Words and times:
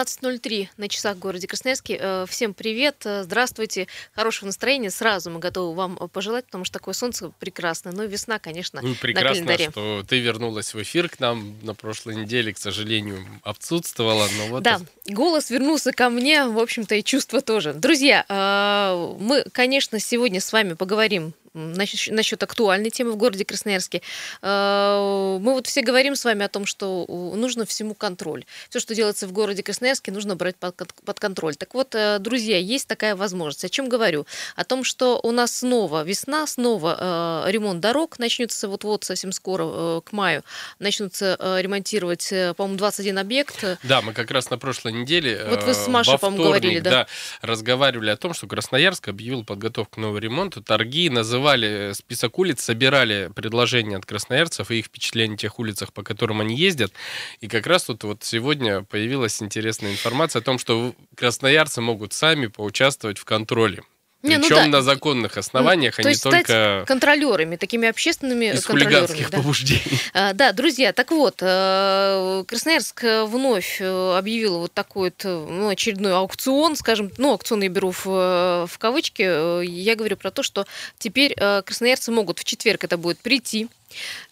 17.03 0.00 0.68
на 0.78 0.88
часах 0.88 1.16
в 1.16 1.18
городе 1.18 1.46
Красноярске. 1.46 1.98
Э, 2.00 2.26
всем 2.28 2.54
привет, 2.54 3.02
э, 3.04 3.22
здравствуйте, 3.22 3.86
хорошего 4.14 4.46
настроения. 4.46 4.90
Сразу 4.90 5.30
мы 5.30 5.40
готовы 5.40 5.74
вам 5.74 5.96
пожелать, 6.08 6.46
потому 6.46 6.64
что 6.64 6.78
такое 6.78 6.94
солнце 6.94 7.30
прекрасное. 7.38 7.92
Ну, 7.92 8.06
весна, 8.06 8.38
конечно, 8.38 8.80
ну, 8.82 8.94
прекрасно, 8.94 9.42
на 9.42 9.46
календаре. 9.46 9.70
что 9.70 10.02
ты 10.08 10.18
вернулась 10.20 10.72
в 10.72 10.82
эфир 10.82 11.08
к 11.08 11.20
нам 11.20 11.54
на 11.62 11.74
прошлой 11.74 12.16
неделе, 12.16 12.52
к 12.54 12.58
сожалению, 12.58 13.24
отсутствовала. 13.42 14.26
Но 14.38 14.46
вот 14.46 14.62
да, 14.62 14.80
голос 15.06 15.50
вернулся 15.50 15.92
ко 15.92 16.08
мне, 16.08 16.46
в 16.46 16.58
общем-то, 16.58 16.94
и 16.94 17.04
чувства 17.04 17.42
тоже. 17.42 17.74
Друзья, 17.74 18.24
э, 18.28 19.16
мы, 19.20 19.44
конечно, 19.52 19.98
сегодня 19.98 20.40
с 20.40 20.52
вами 20.52 20.74
поговорим 20.74 21.34
насчет, 21.54 22.14
насчет 22.14 22.42
актуальной 22.42 22.90
темы 22.90 23.12
в 23.12 23.16
городе 23.16 23.44
Красноярске. 23.44 24.02
Мы 24.42 25.40
вот 25.40 25.66
все 25.66 25.82
говорим 25.82 26.16
с 26.16 26.24
вами 26.24 26.44
о 26.44 26.48
том, 26.48 26.66
что 26.66 27.06
нужно 27.08 27.66
всему 27.66 27.94
контроль. 27.94 28.44
Все, 28.68 28.80
что 28.80 28.94
делается 28.94 29.26
в 29.26 29.32
городе 29.32 29.62
Красноярске, 29.62 30.12
нужно 30.12 30.36
брать 30.36 30.56
под, 30.56 31.20
контроль. 31.20 31.56
Так 31.56 31.74
вот, 31.74 31.94
э, 31.94 32.18
друзья, 32.18 32.58
есть 32.58 32.88
такая 32.88 33.16
возможность. 33.16 33.64
О 33.64 33.68
чем 33.68 33.88
говорю? 33.88 34.26
О 34.56 34.64
том, 34.64 34.84
что 34.84 35.20
у 35.22 35.32
нас 35.32 35.58
снова 35.58 36.02
весна, 36.02 36.46
снова 36.46 37.44
э, 37.46 37.50
ремонт 37.50 37.80
дорог 37.80 38.18
начнется 38.18 38.68
вот-вот 38.68 39.04
совсем 39.04 39.32
скоро, 39.32 39.64
э, 39.66 40.00
к 40.04 40.12
маю. 40.12 40.42
Начнутся 40.78 41.36
э, 41.38 41.60
ремонтировать, 41.60 42.32
э, 42.32 42.54
по-моему, 42.54 42.78
21 42.78 43.18
объект. 43.18 43.64
Да, 43.82 44.02
мы 44.02 44.12
как 44.12 44.30
раз 44.30 44.50
на 44.50 44.58
прошлой 44.58 44.92
неделе 44.92 45.46
вот 45.48 45.64
вы 45.64 45.74
с 45.74 45.86
э, 45.86 45.90
Машей, 45.90 46.18
по-моему, 46.18 46.44
говорили, 46.44 46.80
да? 46.80 46.90
да? 46.90 47.06
разговаривали 47.42 48.10
о 48.10 48.16
том, 48.16 48.34
что 48.34 48.46
Красноярск 48.46 49.08
объявил 49.08 49.44
подготовку 49.44 49.94
к 49.94 49.96
новому 49.98 50.18
ремонту. 50.18 50.62
Торги 50.62 51.10
называли 51.40 51.92
список 51.94 52.38
улиц, 52.38 52.60
собирали 52.60 53.30
предложения 53.34 53.96
от 53.96 54.04
красноярцев 54.04 54.70
и 54.70 54.80
их 54.80 54.86
впечатления 54.86 55.34
о 55.34 55.38
тех 55.38 55.58
улицах, 55.58 55.92
по 55.94 56.02
которым 56.02 56.42
они 56.42 56.54
ездят. 56.54 56.92
И 57.40 57.48
как 57.48 57.66
раз 57.66 57.84
тут 57.84 58.04
вот 58.04 58.22
сегодня 58.22 58.82
появилась 58.82 59.40
интересная 59.42 59.92
информация 59.92 60.40
о 60.40 60.42
том, 60.42 60.58
что 60.58 60.94
красноярцы 61.16 61.80
могут 61.80 62.12
сами 62.12 62.46
поучаствовать 62.46 63.16
в 63.16 63.24
контроле. 63.24 63.82
Не, 64.22 64.38
Причем 64.38 64.56
ну 64.56 64.62
да. 64.62 64.66
на 64.66 64.82
законных 64.82 65.38
основаниях, 65.38 65.96
ну, 65.98 66.04
а 66.06 66.10
не 66.10 66.16
только... 66.16 66.84
контролерами, 66.86 67.56
такими 67.56 67.88
общественными 67.88 68.52
из 68.52 68.66
контролерами. 68.66 69.26
да. 69.30 69.38
побуждений. 69.38 69.80
А, 70.12 70.32
да, 70.34 70.52
друзья, 70.52 70.92
так 70.92 71.10
вот, 71.12 71.36
э, 71.40 72.44
Красноярск 72.46 73.04
вновь 73.26 73.80
э, 73.80 74.16
объявил 74.18 74.58
вот 74.58 74.72
такой 74.72 75.12
вот, 75.16 75.24
ну, 75.24 75.68
очередной 75.68 76.14
аукцион, 76.14 76.76
скажем, 76.76 77.10
ну, 77.16 77.30
аукцион 77.32 77.62
я 77.62 77.68
беру 77.68 77.92
в, 77.92 78.04
в 78.04 78.78
кавычки. 78.78 79.64
Я 79.64 79.94
говорю 79.94 80.16
про 80.16 80.30
то, 80.30 80.42
что 80.42 80.66
теперь 80.98 81.32
э, 81.36 81.62
красноярцы 81.62 82.10
могут 82.10 82.38
в 82.40 82.44
четверг 82.44 82.84
это 82.84 82.98
будет 82.98 83.18
прийти, 83.18 83.68
Э, 83.70 83.79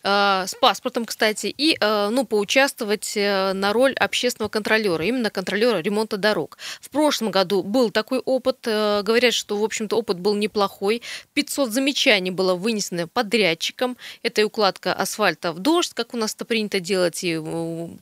с 0.03 0.55
паспортом, 0.61 1.05
кстати, 1.05 1.47
и 1.47 1.77
э, 1.79 2.09
ну, 2.11 2.25
поучаствовать 2.25 3.13
э, 3.17 3.53
на 3.53 3.73
роль 3.73 3.93
общественного 3.95 4.49
контролера, 4.49 5.05
именно 5.05 5.31
контролера 5.31 5.79
ремонта 5.79 6.17
дорог. 6.17 6.59
В 6.81 6.91
прошлом 6.91 7.31
году 7.31 7.63
был 7.63 7.91
такой 7.91 8.21
опыт. 8.21 8.59
Говорят, 8.63 9.35
что, 9.35 9.59
в 9.59 9.65
общем-то, 9.65 9.97
опыт 9.97 10.19
был 10.19 10.35
неплохой. 10.35 11.03
500 11.35 11.71
замечаний 11.71 12.31
было 12.31 12.55
вынесено 12.55 13.09
подрядчиком. 13.09 13.97
Это 14.23 14.41
и 14.41 14.45
укладка 14.45 14.93
асфальта 14.93 15.53
в 15.53 15.59
дождь, 15.59 15.93
как 15.95 16.15
у 16.15 16.17
нас 16.17 16.35
это 16.35 16.45
принято 16.45 16.81
делать, 16.81 17.23
и 17.25 17.41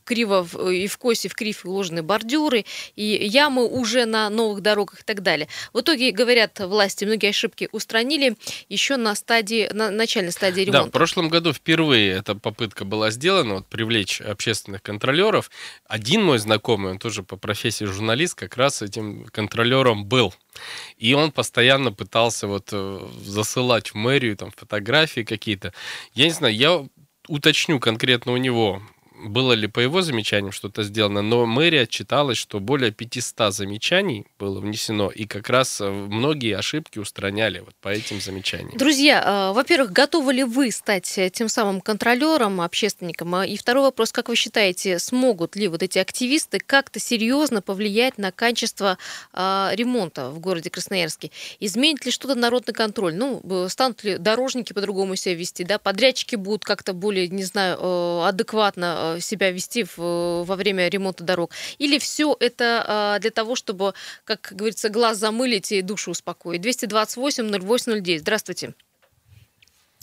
криво, 0.05 0.47
и 0.71 0.87
в 0.87 0.99
косе, 0.99 1.29
в 1.29 1.35
кривь 1.35 1.65
уложены 1.65 2.03
бордюры, 2.03 2.65
и 2.95 3.03
ямы 3.05 3.67
уже 3.67 4.05
на 4.05 4.29
новых 4.31 4.63
дорогах 4.63 5.01
и 5.01 5.05
так 5.05 5.23
далее. 5.23 5.49
В 5.73 5.81
итоге, 5.81 6.11
говорят 6.11 6.59
власти, 6.61 7.05
многие 7.05 7.31
ошибки 7.31 7.69
устранили 7.73 8.37
еще 8.69 8.97
на 8.97 9.15
стадии, 9.15 9.69
на 9.73 9.91
начальной 9.91 10.33
стадии 10.33 10.63
ремонта. 10.63 10.85
Да, 10.85 10.89
в 10.89 10.93
прошлом 10.93 11.29
году 11.29 11.46
году 11.47 11.53
впервые 11.53 12.13
эта 12.13 12.35
попытка 12.35 12.85
была 12.85 13.11
сделана, 13.11 13.55
вот, 13.57 13.67
привлечь 13.67 14.21
общественных 14.21 14.83
контролеров. 14.83 15.51
Один 15.87 16.25
мой 16.25 16.39
знакомый, 16.39 16.93
он 16.93 16.99
тоже 16.99 17.23
по 17.23 17.37
профессии 17.37 17.85
журналист, 17.85 18.35
как 18.35 18.57
раз 18.57 18.83
этим 18.83 19.27
контролером 19.27 20.05
был. 20.05 20.35
И 20.97 21.15
он 21.15 21.31
постоянно 21.31 21.93
пытался 21.93 22.47
вот 22.47 22.71
э, 22.73 23.09
засылать 23.25 23.89
в 23.89 23.95
мэрию 23.95 24.37
там 24.37 24.51
фотографии 24.51 25.23
какие-то. 25.23 25.73
Я 26.15 26.25
не 26.25 26.33
знаю, 26.33 26.55
я 26.55 26.85
уточню 27.29 27.79
конкретно 27.79 28.33
у 28.33 28.37
него, 28.37 28.83
было 29.25 29.53
ли 29.53 29.67
по 29.67 29.81
его 29.81 30.03
замечаниям 30.03 30.53
что-то 30.53 30.83
сделано, 30.83 31.23
но 31.23 31.47
мэрия 31.47 31.83
отчиталась, 31.83 32.39
что 32.39 32.61
более 32.61 32.91
500 32.91 33.55
замечаний 33.55 34.27
было 34.39 34.61
внесено, 34.61 35.11
и 35.11 35.27
как 35.27 35.49
раз 35.49 35.81
э, 35.81 35.91
многие 35.91 36.57
ошибки 36.57 36.99
устраняли 36.99 37.61
вот 37.61 37.75
по 37.81 37.89
этим 37.89 38.21
замечаниям. 38.21 38.77
Друзья, 38.77 39.51
э, 39.51 39.55
во-первых, 39.55 39.93
готовы 39.93 40.35
ли 40.35 40.45
вы 40.45 40.71
стать 40.71 41.17
э, 41.19 41.31
тем 41.31 41.49
самым 41.49 41.81
контролером, 41.81 42.61
общественником? 42.61 43.43
И 43.45 43.57
второй 43.57 43.85
вопрос, 43.85 44.13
как 44.13 44.29
вы 44.29 44.37
считаете, 44.37 44.99
смогут 44.99 45.57
ли 45.57 45.69
вот 45.69 45.83
эти 45.83 45.99
активисты 45.99 46.59
как-то 46.59 47.01
серьезно 47.01 47.63
повлиять 47.63 48.19
на 48.19 48.33
качество 48.33 48.99
ремонта 49.33 50.31
в 50.31 50.39
городе 50.39 50.71
Красноярске? 50.71 51.31
Изменит 51.61 52.05
ли 52.05 52.11
что-то 52.11 52.35
народный 52.35 52.75
контроль? 52.75 53.15
Ну, 53.15 53.69
станут 53.69 54.05
ли 54.05 54.19
дорожники 54.19 54.73
по-другому 54.73 55.17
себя 55.17 55.35
вести, 55.35 55.65
да, 55.65 55.79
подрядчики 55.79 56.37
будут 56.37 56.65
как-то 56.65 56.93
более, 56.93 57.29
не 57.29 57.45
знаю, 57.45 58.23
адекватно 58.25 59.06
себя 59.21 59.51
вести 59.51 59.85
в, 59.85 60.45
во 60.45 60.57
время 60.57 60.89
ремонта 60.89 61.25
дорог? 61.25 61.53
Или 61.79 61.99
все 61.99 62.37
это 62.39 62.85
а, 62.87 63.19
для 63.19 63.31
того, 63.31 63.57
чтобы, 63.57 63.95
как 64.25 64.49
говорится, 64.53 64.89
глаз 64.89 65.19
замылить 65.19 65.73
и 65.73 65.83
душу 65.83 66.11
успокоить? 66.11 66.61
228 66.61 67.51
08 67.51 68.03
09. 68.03 68.21
Здравствуйте. 68.21 68.75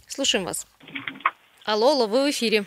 Слушаем 0.08 0.46
вас. 0.46 0.68
Алло, 1.66 1.92
алло, 1.92 2.08
вы 2.08 2.28
в 2.28 2.32
эфире. 2.32 2.66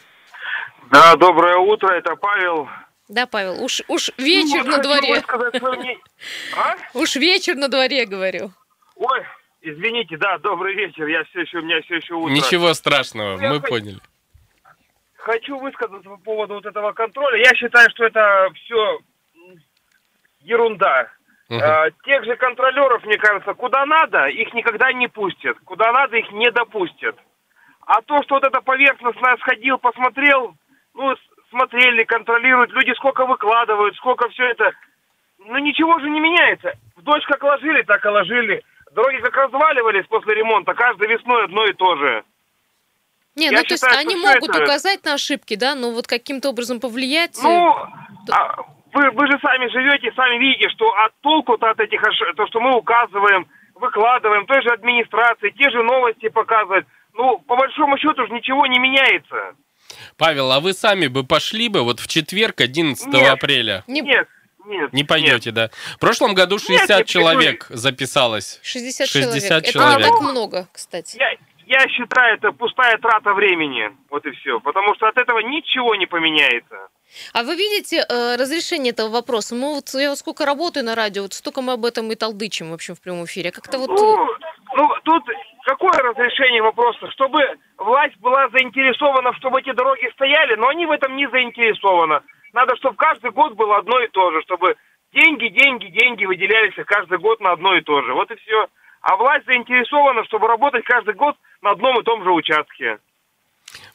Да, 0.91 1.17
доброе 1.17 1.57
утро, 1.59 1.93
это 1.93 2.17
Павел. 2.17 2.69
Да, 3.09 3.27
Павел, 3.27 3.63
уж, 3.63 3.83
уж 3.89 4.11
вечер 4.19 4.65
ну, 4.65 4.73
на 4.73 4.79
дворе. 4.79 5.23
А? 6.57 6.77
Уж 6.95 7.17
вечер 7.17 7.55
на 7.55 7.69
дворе, 7.69 8.07
говорю. 8.07 8.53
Ой, 8.97 9.21
извините, 9.61 10.17
да, 10.17 10.39
добрый 10.39 10.75
вечер, 10.75 11.07
я 11.07 11.25
все 11.25 11.43
еще, 11.43 11.59
у 11.59 11.63
меня 11.63 11.81
все 11.83 11.97
еще 11.97 12.15
утро. 12.15 12.33
Ничего 12.33 12.75
страшного, 12.75 13.37
мы 13.37 13.61
поняли 13.61 14.01
хочу 15.27 15.59
высказаться 15.59 16.09
по 16.09 16.17
поводу 16.19 16.55
вот 16.55 16.67
этого 16.67 16.93
контроля. 16.93 17.39
Я 17.39 17.55
считаю, 17.57 17.91
что 17.91 18.05
это 18.05 18.49
все 18.55 18.99
ерунда. 20.41 21.09
Угу. 21.49 21.61
А, 21.61 21.91
тех 22.05 22.25
же 22.25 22.37
контролеров, 22.37 23.05
мне 23.05 23.19
кажется, 23.19 23.53
куда 23.55 23.85
надо, 23.87 24.27
их 24.27 24.55
никогда 24.55 24.93
не 24.93 25.09
пустят. 25.09 25.59
Куда 25.65 25.93
надо, 25.93 26.17
их 26.17 26.31
не 26.31 26.51
допустят. 26.51 27.17
А 27.87 28.03
то, 28.03 28.23
что 28.23 28.37
вот 28.37 28.45
это 28.45 28.61
поверхностно 28.61 29.37
сходил, 29.39 29.79
посмотрел, 29.79 30.55
ну, 30.95 31.15
смотрели, 31.51 32.05
контролируют, 32.05 32.71
люди 32.71 32.93
сколько 32.95 33.27
выкладывают, 33.27 33.97
сколько 33.97 34.29
все 34.29 34.45
это. 34.45 34.73
Ну, 35.39 35.59
ничего 35.59 35.99
же 36.01 36.09
не 36.09 36.21
меняется. 36.21 36.73
В 36.97 37.03
дождь 37.03 37.27
как 37.27 37.43
ложили, 37.43 37.83
так 37.83 38.05
и 38.05 38.09
ложили. 38.09 38.63
Дороги 38.93 39.21
как 39.21 39.37
разваливались 39.37 40.07
после 40.07 40.35
ремонта, 40.35 40.75
каждой 40.75 41.09
весной 41.09 41.45
одно 41.45 41.65
и 41.65 41.73
то 41.75 41.97
же. 41.97 42.25
Не, 43.37 43.51
ну 43.51 43.63
то 43.63 43.75
есть 43.75 43.85
они 43.85 44.17
могут 44.17 44.51
это... 44.51 44.65
указать 44.65 45.05
на 45.05 45.15
ошибки, 45.15 45.57
да, 45.57 45.75
но 45.75 45.91
вот 45.91 46.07
каким-то 46.07 46.51
образом 46.51 46.81
повлиять... 46.81 47.39
Ну, 47.43 47.75
то... 48.27 48.35
а, 48.35 48.57
вы, 48.93 49.11
вы 49.11 49.27
же 49.27 49.39
сами 49.41 49.69
живете, 49.69 50.11
сами 50.17 50.39
видите, 50.39 50.71
что 50.71 50.89
от 51.05 51.13
толку-то 51.21 51.71
от 51.71 51.79
этих 51.79 52.03
ошибок, 52.03 52.35
то, 52.37 52.47
что 52.47 52.61
мы 52.61 52.75
указываем, 52.75 53.47
выкладываем, 53.75 54.47
той 54.47 54.63
же 54.63 54.71
администрации, 54.71 55.51
те 55.51 55.71
же 55.71 55.83
новости 55.83 56.29
показывать, 56.29 56.87
ну, 57.13 57.39
по 57.41 57.57
большому 57.57 57.99
счету 57.99 58.27
же 58.27 58.33
ничего 58.33 58.67
не 58.67 58.79
меняется. 58.79 59.55
Павел, 60.17 60.51
а 60.51 60.61
вы 60.61 60.73
сами 60.73 61.07
бы 61.07 61.25
пошли 61.25 61.69
бы 61.69 61.83
вот 61.83 62.01
в 62.01 62.09
четверг, 62.09 62.61
11 62.61 63.07
нет, 63.07 63.29
апреля? 63.29 63.85
Нет, 63.87 64.29
нет. 64.65 64.93
Не 64.93 65.05
пойдете, 65.05 65.51
нет. 65.51 65.55
да? 65.55 65.71
В 65.95 65.99
прошлом 65.99 66.35
году 66.35 66.59
60 66.59 66.89
нет, 66.89 67.07
человек 67.07 67.67
записалось. 67.69 68.61
60, 68.63 69.07
60 69.07 69.65
человек. 69.65 69.73
человек. 69.73 69.99
Это 69.99 70.09
не 70.09 70.11
так 70.11 70.21
много, 70.23 70.69
кстати. 70.73 71.19
Я, 71.19 71.37
я 71.67 71.81
считаю, 71.89 72.37
это 72.37 72.53
пустая 72.53 72.97
трата 72.99 73.35
времени. 73.35 73.91
Вот 74.09 74.25
и 74.25 74.31
все. 74.31 74.61
Потому 74.61 74.95
что 74.95 75.09
от 75.09 75.19
этого 75.19 75.41
ничего 75.41 75.97
не 75.97 76.07
поменяется. 76.07 76.89
А 77.35 77.43
вы 77.43 77.57
видите 77.57 78.05
э, 78.09 78.37
разрешение 78.37 78.93
этого 78.93 79.11
вопроса? 79.11 79.55
Ну, 79.57 79.75
вот 79.75 79.89
я 79.95 80.11
вот 80.11 80.19
сколько 80.19 80.47
работаю 80.47 80.85
на 80.85 80.95
радио, 80.95 81.23
вот 81.23 81.35
столько 81.35 81.63
мы 81.63 81.73
об 81.73 81.85
этом 81.85 82.11
и 82.13 82.15
толдычим, 82.15 82.71
в 82.71 82.75
общем, 82.75 82.95
в 82.95 83.03
прямом 83.03 83.25
эфире. 83.25 83.51
Как-то 83.51 83.79
вот... 83.79 83.91
Ну, 83.91 84.29
ну, 84.77 84.89
тут 85.03 85.25
какое 85.65 85.93
разрешение 85.93 86.63
вопроса? 86.63 87.11
Чтобы 87.11 87.41
власть 87.79 88.17
была 88.19 88.49
заинтересована, 88.51 89.33
чтобы 89.35 89.61
эти 89.61 89.73
дороги 89.73 90.09
стояли, 90.15 90.55
но 90.55 90.69
они 90.69 90.87
в 90.87 90.93
этом 90.93 91.17
не 91.17 91.29
заинтересованы. 91.29 92.21
Надо, 92.53 92.77
чтобы 92.77 92.95
каждый 92.97 93.33
год 93.33 93.55
было 93.55 93.79
одно 93.79 94.01
и 94.01 94.09
то 94.09 94.31
же, 94.31 94.41
чтобы 94.43 94.77
деньги, 95.13 95.49
деньги, 95.49 95.87
деньги 95.87 96.25
выделялись 96.25 96.75
каждый 96.87 97.19
год 97.19 97.41
на 97.41 97.53
одно 97.53 97.75
и 97.75 97.81
то 97.81 98.03
же. 98.03 98.15
Вот 98.15 98.31
и 98.31 98.37
все 98.37 98.69
а 99.07 99.17
власть 99.17 99.47
заинтересована, 99.47 100.25
чтобы 100.25 100.49
работать 100.49 100.85
каждый 100.85 101.15
год 101.15 101.37
на 101.63 101.71
одном 101.71 102.01
и 102.01 102.03
том 102.03 102.25
же 102.25 102.33
участке. 102.33 102.99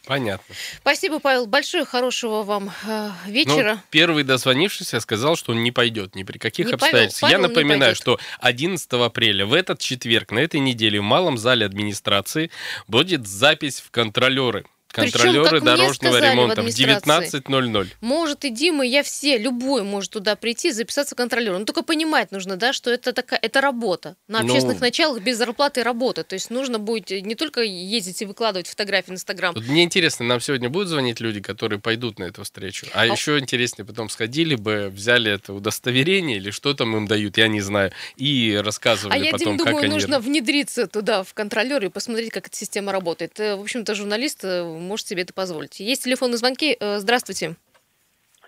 Понятно. 0.07 0.55
Спасибо, 0.77 1.19
Павел. 1.19 1.47
Большое 1.47 1.83
хорошего 1.83 2.43
вам 2.43 2.71
э, 2.87 3.09
вечера. 3.27 3.73
Ну, 3.73 3.79
первый 3.89 4.23
дозвонившийся 4.23 5.01
сказал, 5.01 5.35
что 5.35 5.51
он 5.51 5.63
не 5.63 5.71
пойдет 5.73 6.15
ни 6.15 6.23
при 6.23 6.37
каких 6.37 6.67
не 6.67 6.73
обстоятельствах. 6.73 7.29
Я 7.29 7.39
напоминаю, 7.39 7.93
что 7.93 8.19
11 8.39 8.89
апреля 8.93 9.45
в 9.45 9.53
этот 9.53 9.79
четверг, 9.79 10.31
на 10.31 10.39
этой 10.39 10.61
неделе 10.61 11.01
в 11.01 11.03
Малом 11.03 11.37
зале 11.37 11.65
администрации 11.65 12.49
будет 12.87 13.27
запись 13.27 13.81
в 13.81 13.91
контролеры. 13.91 14.65
Контролеры 14.91 15.43
как 15.43 15.51
мне 15.53 15.61
дорожного 15.61 15.93
сказали 15.93 16.31
ремонта 16.31 16.61
в 16.61 16.65
администрации. 16.65 17.39
19.00. 17.39 17.87
Может 18.01 18.45
и 18.45 18.49
Дима, 18.49 18.85
и 18.85 18.89
я 18.89 19.03
все, 19.03 19.37
любой 19.37 19.83
может 19.83 20.11
туда 20.11 20.35
прийти, 20.35 20.71
записаться 20.71 21.15
контролером. 21.15 21.59
Но 21.59 21.65
только 21.65 21.83
понимать 21.83 22.31
нужно, 22.31 22.57
да, 22.57 22.73
что 22.73 22.91
это 22.91 23.13
такая, 23.13 23.39
это 23.41 23.61
работа. 23.61 24.15
На 24.27 24.39
Ну. 24.39 24.45
общественных 24.45 24.79
началах 24.81 25.21
без 25.21 25.37
зарплаты 25.37 25.83
работа. 25.83 26.23
То 26.23 26.33
есть 26.33 26.49
нужно 26.49 26.79
будет 26.79 27.09
не 27.11 27.35
только 27.35 27.61
ездить 27.61 28.21
и 28.21 28.25
выкладывать 28.25 28.67
фотографии 28.67 29.11
в 29.11 29.13
Инстаграм. 29.13 29.53
Вот 29.53 29.63
мне 29.65 29.83
интересно, 29.83 30.25
нам 30.25 30.39
сегодня 30.41 30.69
будут 30.69 30.89
звонить 30.89 31.19
люди, 31.19 31.41
которые 31.41 31.79
пойдут 31.79 32.19
на 32.19 32.25
эту 32.25 32.43
встречу? 32.43 32.87
А, 32.93 33.05
еще 33.05 33.39
интереснее, 33.39 33.85
потом 33.85 34.09
сходили 34.09 34.55
бы, 34.55 34.89
взяли 34.93 35.31
это 35.31 35.53
удостоверение 35.53 36.37
или 36.37 36.51
что 36.51 36.73
там 36.73 36.95
им 36.95 37.07
дают, 37.07 37.37
я 37.37 37.47
не 37.47 37.61
знаю, 37.61 37.91
и 38.17 38.55
А 38.59 38.63
рассказывали 38.63 39.23
я, 39.25 39.31
потом, 39.31 39.55
Дим, 39.55 39.57
как 39.57 39.67
думаю, 39.67 39.85
они... 39.85 39.93
нужно 39.93 40.19
внедриться 40.19 40.87
туда, 40.87 41.23
в 41.23 41.33
контролер, 41.33 41.83
и 41.85 41.89
посмотреть, 41.89 42.31
как 42.31 42.47
эта 42.47 42.55
система 42.57 42.91
работает. 42.91 43.39
Э, 43.39 43.55
В 43.55 43.61
общем-то, 43.61 43.95
журналист 43.95 44.39
э, 44.43 44.63
может 44.81 45.07
себе 45.07 45.23
это 45.23 45.33
позволить. 45.33 45.79
Есть 45.79 46.03
телефонные 46.03 46.37
звонки. 46.37 46.75
Э, 46.79 46.99
Здравствуйте. 46.99 47.55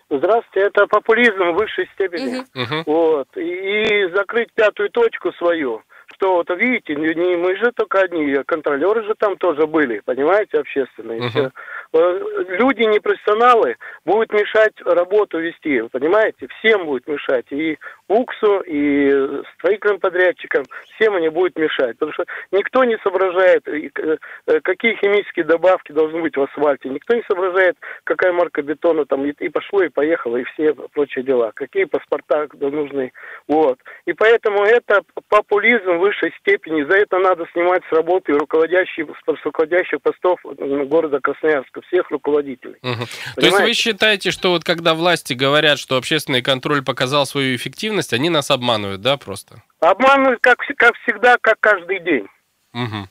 Здравствуйте, 0.10 0.68
это 0.68 0.86
популизм 0.88 1.40
в 1.40 1.54
высшей 1.54 1.90
степени. 1.94 2.46
Мгм. 2.54 2.84
Вот. 2.86 3.28
И, 3.36 3.42
и 3.42 4.10
закрыть 4.14 4.52
пятую 4.54 4.90
точку 4.92 5.32
свою. 5.34 5.82
Что 6.14 6.36
вот 6.36 6.50
видите, 6.50 6.96
не 6.96 7.16
не 7.16 7.36
мы 7.38 7.56
же 7.58 7.72
только 7.72 8.02
одни, 8.02 8.32
а 8.34 8.44
контролеры 8.44 9.04
же 9.04 9.16
там 9.18 9.38
тоже 9.38 9.66
были, 9.66 10.02
понимаете, 10.06 10.60
общественные. 10.60 11.30
Всё. 11.30 11.50
Э, 11.94 12.20
Люди 12.50 12.84
непрофессионалы 12.84 13.78
будут 14.06 14.32
мешать 14.32 14.74
работу 14.86 15.40
вести, 15.40 15.82
понимаете? 15.92 16.48
Всем 16.60 16.86
будет 16.86 17.08
мешать. 17.08 17.46
И 17.52 17.80
УКСу, 18.08 18.62
и 18.62 19.42
строительным 19.58 20.00
подрядчикам, 20.00 20.66
всем 20.96 21.16
они 21.16 21.30
будут 21.30 21.58
мешать. 21.58 21.98
Потому 21.98 22.14
что 22.14 22.26
никто 22.52 22.84
не 22.84 22.98
соображает, 22.98 23.68
э, 23.68 24.18
какие 24.64 24.96
химические 24.96 25.46
добавки 25.46 25.92
должны 25.92 26.22
быть 26.22 26.36
в 26.36 26.42
асфальте. 26.42 26.90
Никто 26.90 27.16
не 27.16 27.24
соображает, 27.28 27.78
какая 28.04 28.34
марка 28.34 28.62
бетона 28.62 29.06
там 29.06 29.26
и, 29.26 29.50
пошло, 29.50 29.84
и 29.84 29.90
поехало, 29.90 30.38
и 30.38 30.44
все 30.44 30.74
прочие 30.74 31.24
дела. 31.24 31.52
Какие 31.56 31.86
паспорта 31.86 32.48
нужны. 32.60 33.12
Вот. 33.48 33.80
И 34.06 34.14
поэтому 34.14 34.64
это 34.64 35.02
популизм 35.30 35.98
в 35.98 36.00
высшей 36.00 36.34
степени. 36.40 36.84
За 36.84 36.98
это 36.98 37.18
надо 37.20 37.46
снимать 37.54 37.84
с 37.90 37.94
работы 37.94 38.34
руководящих, 38.34 39.08
с 39.26 39.46
руководящих 39.46 40.02
постов 40.02 40.40
города 40.44 41.20
Красноярска, 41.20 41.82
всех 41.82 42.10
руководителей. 42.12 42.76
Мгм. 42.82 43.06
То 43.36 43.46
есть 43.46 43.60
вы 43.60 43.74
считаете, 43.74 44.32
что 44.32 44.50
вот 44.50 44.64
когда 44.64 44.94
власти 44.94 45.34
говорят, 45.34 45.80
что 45.80 45.98
общественный 45.98 46.42
контроль 46.42 46.84
показал 46.84 47.26
свою 47.26 47.56
эффективность, 47.56 48.03
они 48.12 48.30
нас 48.30 48.52
обманывают, 48.52 49.00
да, 49.02 49.16
просто? 49.16 49.62
Обманывают, 49.80 50.40
как, 50.42 50.58
как 50.76 50.94
всегда, 51.04 51.38
как 51.40 51.60
каждый 51.62 52.00
день. 52.02 52.28
Мгм. 52.74 53.08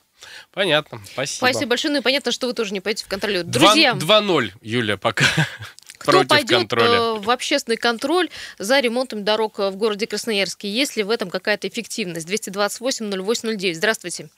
Понятно, 0.52 0.98
спасибо. 1.04 1.46
Спасибо 1.48 1.70
большое. 1.70 1.94
Ну 1.94 2.00
и 2.00 2.02
понятно, 2.02 2.30
что 2.32 2.46
вы 2.46 2.52
тоже 2.52 2.74
не 2.74 2.80
пойдете 2.80 3.06
в 3.06 3.08
контролер. 3.08 3.42
Два- 3.44 3.60
Друзья, 3.72 3.92
2-0, 3.94 4.50
Юля, 4.60 4.96
пока 4.96 5.24
кто 5.98 6.12
против 6.12 6.28
пойдет 6.28 6.58
контроля. 6.58 6.90
э, 6.90 7.14
в 7.18 7.30
общественный 7.30 7.76
контроль 7.76 8.28
за 8.58 8.78
ремонтом 8.80 9.24
дорог 9.24 9.58
э, 9.58 9.70
в 9.70 9.76
городе 9.76 10.06
Красноярске? 10.06 10.68
Есть 10.68 10.96
ли 10.96 11.02
в 11.02 11.10
этом 11.10 11.30
какая-то 11.30 11.66
эффективность? 11.68 12.28
228-08-09. 12.30 13.74
Здравствуйте. 13.74 14.28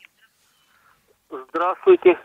Здравствуйте. 1.50 2.18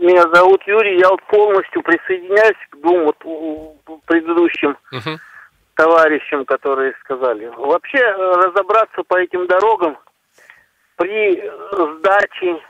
Меня 0.00 0.22
зовут 0.34 0.60
Юрий. 0.66 0.98
Я 0.98 1.08
вот 1.10 1.22
полностью 1.28 1.82
присоединяюсь 1.82 2.56
к 2.70 2.76
двум 2.80 3.04
вот 3.04 4.02
предыдущим 4.06 4.76
Мгм. 4.90 5.20
Товарищам, 5.80 6.44
которые 6.44 6.94
сказали. 7.00 7.46
Вообще 7.56 7.98
э, 7.98 8.12
разобраться 8.12 9.02
по 9.02 9.18
этим 9.18 9.46
дорогам 9.46 9.96
при 10.96 11.42
сдаче, 11.72 12.60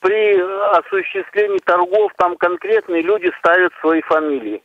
при 0.00 0.38
осуществлении 0.76 1.58
торгов, 1.64 2.12
там 2.18 2.36
конкретные 2.36 3.00
люди 3.00 3.32
ставят 3.38 3.72
свои 3.80 4.02
фамилии. 4.02 4.62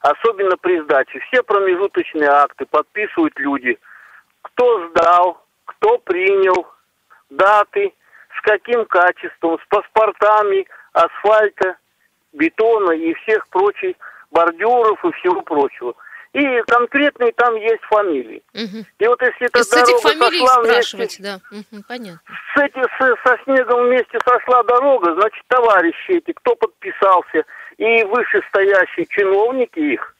Особенно 0.00 0.56
при 0.56 0.80
сдаче. 0.80 1.20
Все 1.28 1.42
промежуточные 1.42 2.28
акты 2.28 2.64
подписывают 2.64 3.38
люди. 3.38 3.78
Кто 4.40 4.88
сдал, 4.88 5.44
кто 5.66 5.98
принял, 5.98 6.66
даты, 7.28 7.92
с 8.38 8.40
каким 8.40 8.86
качеством, 8.86 9.58
с 9.58 9.68
паспортами 9.68 10.66
асфальта, 10.94 11.76
бетона 12.32 12.92
и 12.92 13.12
всех 13.14 13.46
прочих 13.48 13.94
бордюров 14.30 15.04
и 15.04 15.12
всего 15.12 15.42
прочего. 15.42 15.94
И 16.32 16.62
конкретные 16.62 17.32
там 17.32 17.54
есть 17.56 17.82
фамилии. 17.90 18.42
Мгм. 18.54 18.86
И 18.98 19.06
вот 19.06 19.20
если 19.20 19.46
эта 19.48 19.62
с 19.62 19.68
дорога 19.68 19.98
фамилий 19.98 20.38
сошла 20.46 20.62
вместе, 20.62 21.22
да. 21.22 21.40
Понятно. 21.88 22.20
с 22.54 22.60
эти, 22.60 22.80
с- 22.80 23.16
со 23.22 23.38
снегом 23.44 23.84
вместе 23.86 24.18
сошла 24.24 24.62
дорога, 24.62 25.14
значит, 25.14 25.42
товарищи 25.48 26.12
эти, 26.12 26.32
кто 26.32 26.54
подписался, 26.54 27.44
и 27.76 28.04
вышестоящие 28.04 29.06
чиновники 29.10 29.78
их, 29.78 30.14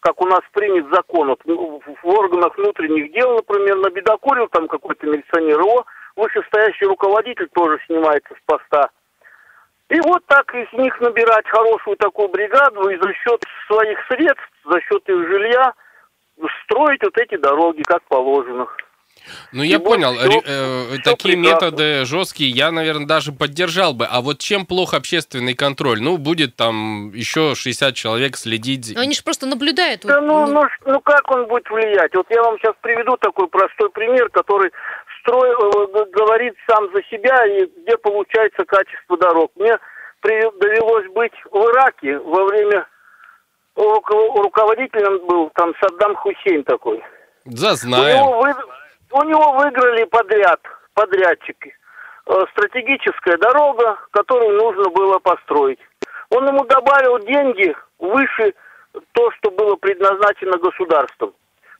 как 0.00 0.20
у 0.22 0.26
нас 0.26 0.40
принят 0.52 0.86
закон, 0.90 1.28
вот, 1.28 1.40
ну, 1.44 1.82
в 1.84 2.02
в 2.02 2.06
органах 2.08 2.56
внутренних 2.56 3.12
дел, 3.12 3.34
например, 3.34 3.76
набедокурил 3.76 4.48
там 4.48 4.68
какой-то 4.68 5.06
милиционер, 5.06 5.58
его 5.58 5.84
вышестоящий 6.16 6.86
руководитель 6.86 7.48
тоже 7.52 7.78
снимается 7.86 8.32
с 8.34 8.38
поста. 8.46 8.88
И 9.90 10.00
вот 10.00 10.22
так 10.26 10.54
из 10.54 10.70
них 10.78 11.00
набирать 11.00 11.48
хорошую 11.48 11.96
такую 11.96 12.28
бригаду 12.28 12.88
и 12.90 12.96
за 12.96 13.12
счет 13.14 13.42
своих 13.66 13.98
средств, 14.08 14.42
за 14.70 14.80
счет 14.82 15.02
их 15.08 15.26
жилья 15.28 15.72
строить 16.64 17.02
вот 17.02 17.16
эти 17.16 17.36
дороги, 17.36 17.82
как 17.82 18.02
положено. 18.02 18.66
Ну, 19.52 19.62
я 19.62 19.76
И 19.76 19.78
понял, 19.78 20.12
ре- 20.14 20.42
э, 20.44 20.84
всё 20.92 21.02
такие 21.02 21.36
прекрасно. 21.36 21.66
методы 21.66 22.04
жесткие 22.04 22.50
я, 22.50 22.70
наверное, 22.70 23.06
даже 23.06 23.32
поддержал 23.32 23.92
бы. 23.92 24.06
А 24.06 24.20
вот 24.20 24.38
чем 24.38 24.64
плохо 24.64 24.96
общественный 24.96 25.54
контроль? 25.54 26.00
Ну, 26.00 26.16
будет 26.18 26.54
там 26.56 27.12
еще 27.12 27.54
60 27.54 27.94
человек 27.94 28.36
следить. 28.36 28.92
Но 28.94 29.00
они 29.02 29.14
же 29.14 29.22
просто 29.22 29.46
наблюдают. 29.46 30.02
Да 30.04 30.20
вот, 30.20 30.26
ну, 30.26 30.46
ну, 30.46 30.62
ну, 30.62 30.68
ну 30.92 31.00
как 31.00 31.30
он 31.30 31.46
будет 31.46 31.68
влиять? 31.68 32.14
Вот 32.14 32.26
я 32.30 32.42
вам 32.42 32.58
сейчас 32.58 32.74
приведу 32.80 33.16
такой 33.16 33.48
простой 33.48 33.90
пример, 33.90 34.28
который 34.30 34.70
строй, 35.20 35.50
э, 35.50 36.04
говорит 36.12 36.54
сам 36.68 36.90
за 36.92 37.02
себя 37.04 37.44
и 37.46 37.66
где 37.66 37.96
получается 37.98 38.64
качество 38.64 39.16
дорог. 39.18 39.50
Мне 39.56 39.78
при- 40.20 40.50
довелось 40.58 41.06
быть 41.12 41.32
в 41.50 41.56
Ираке 41.70 42.18
во 42.18 42.44
время 42.44 42.86
руко- 43.76 44.42
руководителем 44.42 45.26
был 45.26 45.50
там 45.54 45.74
Саддам 45.80 46.14
Хусейн 46.16 46.64
такой. 46.64 47.02
Да, 47.44 47.72
У 47.72 47.76
знаем. 47.76 48.16
него, 48.26 48.40
вы- 48.40 48.54
у 49.12 49.22
него 49.24 49.52
выиграли 49.52 50.04
подряд, 50.04 50.60
подрядчики. 50.94 51.74
Э, 52.26 52.44
Стратегическая 52.52 53.36
дорога, 53.38 53.98
которую 54.10 54.56
нужно 54.58 54.90
было 54.90 55.18
построить. 55.18 55.78
Он 56.30 56.46
ему 56.46 56.64
добавил 56.64 57.18
деньги 57.20 57.74
выше 57.98 58.52
то, 59.12 59.30
что 59.32 59.50
было 59.50 59.76
предназначено 59.76 60.58
государством. 60.58 61.32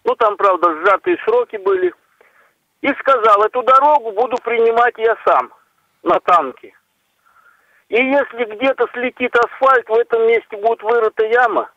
Ну, 0.04 0.14
там, 0.14 0.36
правда, 0.38 0.74
сжатые 0.80 1.18
сроки 1.26 1.56
были. 1.56 1.92
И 2.80 2.88
сказал, 3.00 3.42
эту 3.42 3.62
дорогу 3.62 4.12
буду 4.12 4.36
принимать 4.42 4.94
я 4.98 5.16
сам 5.26 5.52
на 6.02 6.20
танке. 6.20 6.72
И 7.88 7.96
если 7.96 8.44
где-то 8.54 8.86
слетит 8.92 9.34
асфальт, 9.34 9.88
в 9.88 9.94
этом 9.94 10.26
месте 10.26 10.56
будет 10.58 10.82
вырыта 10.82 11.24
яма, 11.26 11.70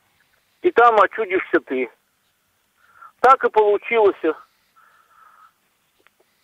и 0.62 0.70
там 0.72 1.00
очудишься 1.01 1.60
ты. 1.65 1.89
Так 3.22 3.43
и 3.43 3.50
получилось. 3.50 4.15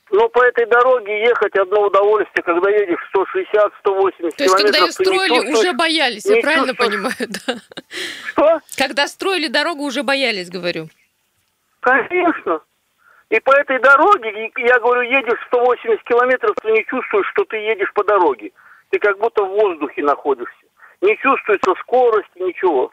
Но 0.09 0.29
по 0.29 0.41
этой 0.43 0.65
дороге 0.67 1.19
ехать 1.19 1.53
одно 1.57 1.81
удовольствие, 1.87 2.41
когда 2.43 2.69
едешь 2.69 2.99
160-180 3.13 4.31
То 4.37 4.43
есть, 4.43 4.55
когда 4.55 4.77
километров. 4.77 4.79
ее 4.79 4.91
строили, 4.91 5.53
уже 5.53 5.73
боялись, 5.73 6.25
я 6.25 6.41
правильно 6.41 6.73
чувствуешь- 6.73 6.77
понимаю, 7.17 7.29
да? 7.45 7.55
Что? 8.31 8.59
Когда 8.77 9.07
строили 9.07 9.47
дорогу, 9.49 9.83
уже 9.83 10.03
боялись, 10.03 10.49
говорю. 10.49 10.87
Конечно. 11.81 12.61
И 13.29 13.39
по 13.41 13.51
этой 13.51 13.79
дороге, 13.79 14.51
я 14.57 14.79
говорю, 14.79 15.01
едешь 15.01 15.39
180 15.47 16.03
километров, 16.03 16.55
ты 16.61 16.71
не 16.71 16.85
чувствуешь, 16.85 17.27
что 17.33 17.43
ты 17.45 17.57
едешь 17.57 17.91
по 17.93 18.03
дороге. 18.03 18.51
Ты 18.89 18.99
как 18.99 19.17
будто 19.17 19.43
в 19.43 19.49
воздухе 19.49 20.01
находишься. 20.03 20.65
Не 21.01 21.17
чувствуется 21.17 21.73
скорости, 21.81 22.39
ничего. 22.39 22.91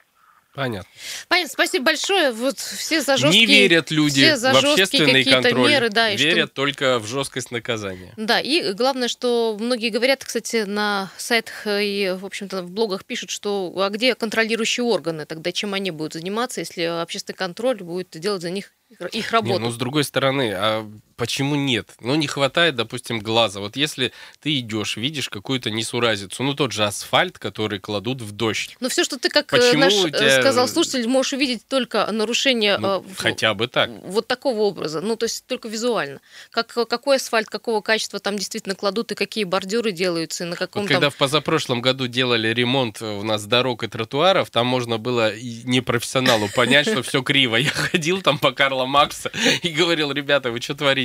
Понятно. 0.54 0.88
Понятно, 1.26 1.52
спасибо 1.52 1.86
большое. 1.86 2.30
Вот 2.30 2.58
все 2.58 3.00
за 3.00 3.16
жесткие... 3.16 3.46
Не 3.46 3.52
верят 3.52 3.90
люди 3.90 4.22
все 4.22 4.36
за 4.36 4.52
в 4.52 4.60
жесткие 4.60 4.84
общественный 4.84 5.24
какие-то 5.24 5.42
контроль. 5.42 5.70
меры, 5.70 5.88
да, 5.90 6.10
и 6.10 6.16
что- 6.16 6.26
верят 6.26 6.52
только 6.52 6.98
в 7.00 7.06
жесткость 7.06 7.50
наказания. 7.50 8.12
Да, 8.16 8.40
и 8.40 8.72
главное, 8.72 9.08
что 9.08 9.56
многие 9.58 9.88
говорят, 9.88 10.24
кстати, 10.24 10.62
на 10.62 11.10
сайтах 11.16 11.66
и, 11.66 12.16
в 12.16 12.24
общем-то, 12.24 12.62
в 12.62 12.70
блогах 12.70 13.04
пишут, 13.04 13.30
что 13.30 13.72
а 13.76 13.90
где 13.90 14.14
контролирующие 14.14 14.84
органы, 14.84 15.26
тогда 15.26 15.50
чем 15.50 15.74
они 15.74 15.90
будут 15.90 16.12
заниматься, 16.12 16.60
если 16.60 16.82
общественный 16.82 17.36
контроль 17.36 17.78
будет 17.78 18.10
делать 18.12 18.42
за 18.42 18.50
них 18.50 18.70
их 19.12 19.32
работу. 19.32 19.54
Не, 19.54 19.58
ну, 19.58 19.70
с 19.72 19.76
другой 19.76 20.04
стороны, 20.04 20.52
а 20.54 20.88
почему 21.16 21.54
нет? 21.54 21.90
Ну, 22.00 22.14
не 22.14 22.26
хватает, 22.26 22.74
допустим, 22.74 23.20
глаза. 23.20 23.60
Вот 23.60 23.76
если 23.76 24.12
ты 24.40 24.58
идешь, 24.58 24.96
видишь 24.96 25.28
какую-то 25.28 25.70
несуразицу, 25.70 26.42
ну, 26.42 26.54
тот 26.54 26.72
же 26.72 26.84
асфальт, 26.84 27.38
который 27.38 27.78
кладут 27.78 28.22
в 28.22 28.32
дождь. 28.32 28.76
Но 28.80 28.88
все, 28.88 29.04
что 29.04 29.18
ты, 29.18 29.28
как 29.28 29.52
э, 29.52 29.56
почему 29.56 29.80
наш 29.80 29.94
э, 29.94 30.10
тебя... 30.10 30.40
сказал 30.40 30.68
слушатель, 30.68 31.06
можешь 31.08 31.32
увидеть 31.34 31.66
только 31.66 32.10
нарушение... 32.10 32.78
Ну, 32.78 33.00
э, 33.00 33.02
хотя 33.16 33.54
бы 33.54 33.68
так. 33.68 33.90
Вот 34.02 34.26
такого 34.26 34.62
образа, 34.62 35.00
ну, 35.00 35.16
то 35.16 35.24
есть 35.24 35.46
только 35.46 35.68
визуально. 35.68 36.20
Как, 36.50 36.68
какой 36.88 37.16
асфальт, 37.16 37.48
какого 37.48 37.80
качества 37.80 38.18
там 38.18 38.36
действительно 38.36 38.74
кладут, 38.74 39.12
и 39.12 39.14
какие 39.14 39.44
бордюры 39.44 39.92
делаются, 39.92 40.44
и 40.44 40.46
на 40.46 40.56
каком 40.56 40.82
вот 40.82 40.88
там... 40.88 40.96
когда 40.96 41.10
в 41.10 41.16
позапрошлом 41.16 41.80
году 41.80 42.06
делали 42.06 42.48
ремонт 42.48 43.02
у 43.02 43.22
нас 43.22 43.44
дорог 43.44 43.84
и 43.84 43.88
тротуаров, 43.88 44.50
там 44.50 44.66
можно 44.66 44.98
было 44.98 45.32
непрофессионалу 45.36 46.48
понять, 46.54 46.86
что 46.86 47.02
все 47.02 47.22
криво. 47.22 47.56
Я 47.56 47.70
ходил 47.70 48.22
там 48.22 48.38
по 48.38 48.52
Карла 48.52 48.86
Макса 48.86 49.30
и 49.62 49.68
говорил, 49.68 50.12
ребята, 50.12 50.50
вы 50.50 50.60
что 50.60 50.74
творите? 50.74 51.03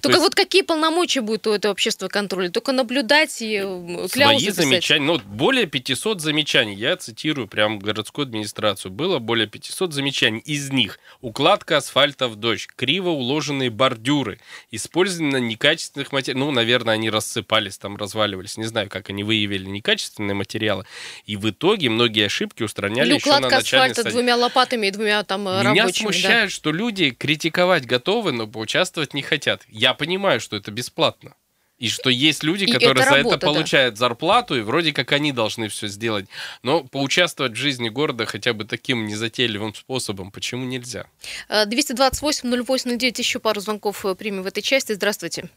Только 0.00 0.16
есть... 0.16 0.22
вот 0.22 0.34
какие 0.34 0.62
полномочия 0.62 1.20
будут 1.20 1.46
у 1.46 1.52
этого 1.52 1.72
общественного 1.72 2.10
контроля? 2.10 2.50
Только 2.50 2.72
наблюдать 2.72 3.40
и 3.42 3.56
э, 3.64 4.08
Свои 4.08 4.38
писать. 4.38 4.54
замечания. 4.54 5.04
Ну, 5.04 5.18
более 5.18 5.66
500 5.66 6.20
замечаний. 6.20 6.74
Я 6.74 6.96
цитирую 6.96 7.48
прям 7.48 7.78
городскую 7.78 8.24
администрацию. 8.24 8.90
Было 8.92 9.18
более 9.18 9.46
500 9.46 9.92
замечаний. 9.92 10.40
Из 10.40 10.70
них 10.70 10.98
укладка 11.20 11.76
асфальта 11.78 12.28
в 12.28 12.36
дождь, 12.36 12.68
криво 12.76 13.10
уложенные 13.10 13.70
бордюры, 13.70 14.38
использование 14.70 15.40
некачественных 15.40 16.12
материалов. 16.12 16.46
Ну, 16.46 16.52
наверное, 16.52 16.94
они 16.94 17.10
рассыпались, 17.10 17.78
там 17.78 17.96
разваливались. 17.96 18.56
Не 18.56 18.64
знаю, 18.64 18.88
как 18.88 19.10
они 19.10 19.24
выявили 19.24 19.66
некачественные 19.68 20.34
материалы. 20.34 20.86
И 21.26 21.36
в 21.36 21.48
итоге 21.50 21.88
многие 21.88 22.26
ошибки 22.26 22.62
устраняли 22.62 23.08
Или 23.08 23.14
еще 23.16 23.30
на 23.30 23.40
начальной 23.40 23.62
асфальта 23.62 24.00
стадии. 24.02 24.14
двумя 24.14 24.36
лопатами 24.36 24.86
и 24.86 24.90
двумя 24.90 25.22
там 25.24 25.42
Меня 25.42 25.62
рабочими. 25.62 25.72
Меня 25.72 25.92
смущает, 25.92 26.44
да. 26.46 26.50
что 26.50 26.72
люди 26.72 27.10
критиковать 27.10 27.86
готовы, 27.86 28.32
но 28.32 28.46
поучаствовать 28.46 29.14
не 29.14 29.21
хотят. 29.22 29.62
Я 29.68 29.94
понимаю, 29.94 30.40
что 30.40 30.56
это 30.56 30.70
бесплатно. 30.70 31.34
И 31.82 31.88
что 31.88 32.10
есть 32.10 32.44
люди, 32.44 32.62
и 32.62 32.72
которые 32.72 33.02
это 33.02 33.10
за 33.10 33.16
работа, 33.16 33.36
это 33.38 33.46
получают 33.46 33.94
да. 33.94 33.98
зарплату, 33.98 34.54
и 34.54 34.60
вроде 34.60 34.92
как 34.92 35.10
они 35.10 35.32
должны 35.32 35.66
все 35.66 35.88
сделать. 35.88 36.26
Но 36.62 36.84
поучаствовать 36.84 37.54
в 37.54 37.56
жизни 37.56 37.88
города 37.88 38.24
хотя 38.24 38.52
бы 38.52 38.64
таким 38.64 39.06
незатейливым 39.06 39.74
способом, 39.74 40.30
почему 40.30 40.64
нельзя? 40.64 41.06
228-08-09, 41.50 43.18
еще 43.18 43.40
пару 43.40 43.60
звонков 43.60 44.06
э, 44.06 44.14
примем 44.14 44.42
в 44.42 44.46
этой 44.46 44.62
части. 44.62 44.92
Здравствуйте. 44.92 45.50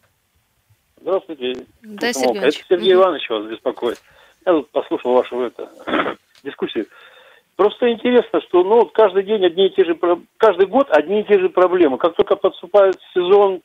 Здравствуйте. 1.00 1.68
Да, 1.84 2.12
Сергей 2.12 2.42
Это 2.42 2.58
Сергей 2.70 2.94
Иванович 2.94 3.30
вас 3.30 3.46
беспокоит. 3.46 4.02
Я 4.48 4.54
тут 4.54 4.72
послушал 4.72 5.14
вашу 5.14 5.42
это, 5.42 5.70
дискуссию. 6.44 6.88
Просто 7.56 7.90
интересно, 7.90 8.42
что 8.42 8.64
ну, 8.64 8.86
каждый 8.94 9.24
день 9.24 9.46
одни 9.46 9.68
и 9.68 9.70
те 9.70 9.86
же, 9.86 9.98
каждый 10.38 10.68
год 10.68 10.90
одни 10.90 11.22
и 11.22 11.24
те 11.24 11.40
же 11.40 11.48
проблемы. 11.48 11.98
Как 11.98 12.14
только 12.16 12.36
подступает 12.36 12.96
сезон 13.14 13.62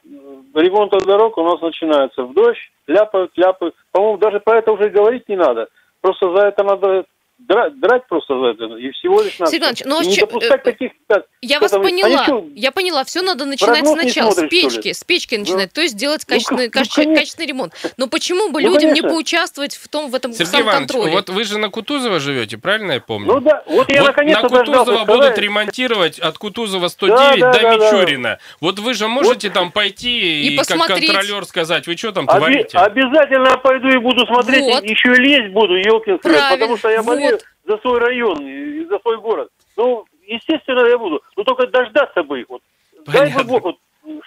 ремонта 0.55 1.05
дорог, 1.05 1.37
у 1.39 1.43
нас 1.43 1.61
начинается 1.61 2.23
в 2.23 2.33
дождь, 2.33 2.71
ляпают, 2.87 3.33
ляпают. 3.37 3.75
По-моему, 3.91 4.19
даже 4.19 4.39
про 4.39 4.59
это 4.59 4.73
уже 4.73 4.91
говорить 4.91 5.29
не 5.29 5.37
надо. 5.37 5.69
Просто 6.01 6.33
за 6.33 6.47
это 6.47 6.63
надо 6.63 7.05
драть, 7.47 7.79
драть 7.81 8.07
просто 8.09 8.39
за 8.39 8.47
это, 8.47 8.77
и 8.77 8.91
всего 8.93 9.23
лишь 9.23 9.39
надо. 9.39 9.51
Сергей 9.51 9.85
ну, 9.85 9.99
а 9.99 10.05
не 10.05 10.17
допускать 10.17 10.61
э, 10.61 10.65
таких... 10.65 10.93
Как, 11.09 11.27
я 11.41 11.61
вас 11.61 11.73
поняла, 11.73 12.25
что, 12.25 12.47
я 12.55 12.71
поняла, 12.71 13.05
все 13.05 13.23
надо 13.23 13.45
начинать 13.45 13.87
сначала, 13.87 14.31
смотришь, 14.31 14.49
с 14.49 14.51
печки, 14.51 14.93
с 14.93 15.05
печки 15.05 15.35
начинать, 15.35 15.71
ну, 15.71 15.75
то 15.75 15.81
есть 15.81 15.97
делать 15.97 16.25
качественный, 16.25 16.67
ну, 16.67 16.73
качественный, 16.73 17.15
качественный 17.15 17.47
ремонт. 17.49 17.75
Но 17.97 18.07
почему 18.07 18.51
бы 18.51 18.61
ну, 18.61 18.69
людям 18.69 18.91
конечно. 18.91 19.07
не 19.07 19.11
поучаствовать 19.11 19.75
в 19.75 19.89
том, 19.89 20.11
в 20.11 20.15
этом 20.15 20.33
Сергей 20.33 20.63
Иванович, 20.63 20.89
контроле? 20.89 21.13
вот 21.13 21.29
вы 21.31 21.45
же 21.45 21.59
на 21.59 21.71
Кутузова 21.71 22.21
живете, 22.21 22.59
правильно 22.59 22.93
я 22.93 23.01
помню? 23.01 23.35
Ну 23.35 23.41
да, 23.41 23.63
вот 23.67 23.91
я 23.91 24.01
вот 24.03 24.09
наконец-то 24.09 24.49
На 24.49 24.59
Кутузова 24.61 25.05
будут 25.05 25.39
ремонтировать 25.39 26.19
от 26.19 26.39
Кутузова 26.39 26.89
109 26.89 27.41
да, 27.41 27.53
да, 27.53 27.53
до 27.53 27.63
да, 27.63 27.77
Мичурина. 27.77 28.29
Да. 28.29 28.39
Вот 28.61 28.79
вы 28.79 28.95
же 28.95 29.09
можете 29.09 29.49
вот. 29.49 29.55
там 29.55 29.73
пойти 29.73 30.43
и, 30.43 30.55
и 30.55 30.57
как 30.57 30.87
контролер 30.87 31.45
сказать, 31.45 31.87
вы 31.87 31.97
что 31.97 32.13
там 32.13 32.29
Оби- 32.29 32.39
творите? 32.39 32.79
Обязательно 32.79 33.57
пойду 33.59 33.89
и 33.89 33.97
буду 33.99 34.27
смотреть, 34.27 34.65
вот. 34.65 34.85
еще 34.85 35.13
и 35.13 35.17
лезть 35.17 35.53
буду, 35.53 35.75
елкин 35.77 36.19
потому 36.19 36.77
что 36.77 36.91
я 36.91 37.03
болею 37.03 37.30
за 37.71 37.79
свой 37.79 38.01
район 38.01 38.45
и 38.45 38.85
за 38.87 38.99
свой 38.99 39.19
город. 39.19 39.49
Ну, 39.77 40.05
естественно, 40.27 40.87
я 40.87 40.99
буду. 40.99 41.23
Но 41.37 41.45
только 41.45 41.67
дождаться 41.69 42.23
бы 42.23 42.41
их. 42.41 42.49
Вот. 42.49 42.63
Дай 43.07 43.33
бы 43.33 43.45
Бог, 43.45 43.63
вот, 43.63 43.77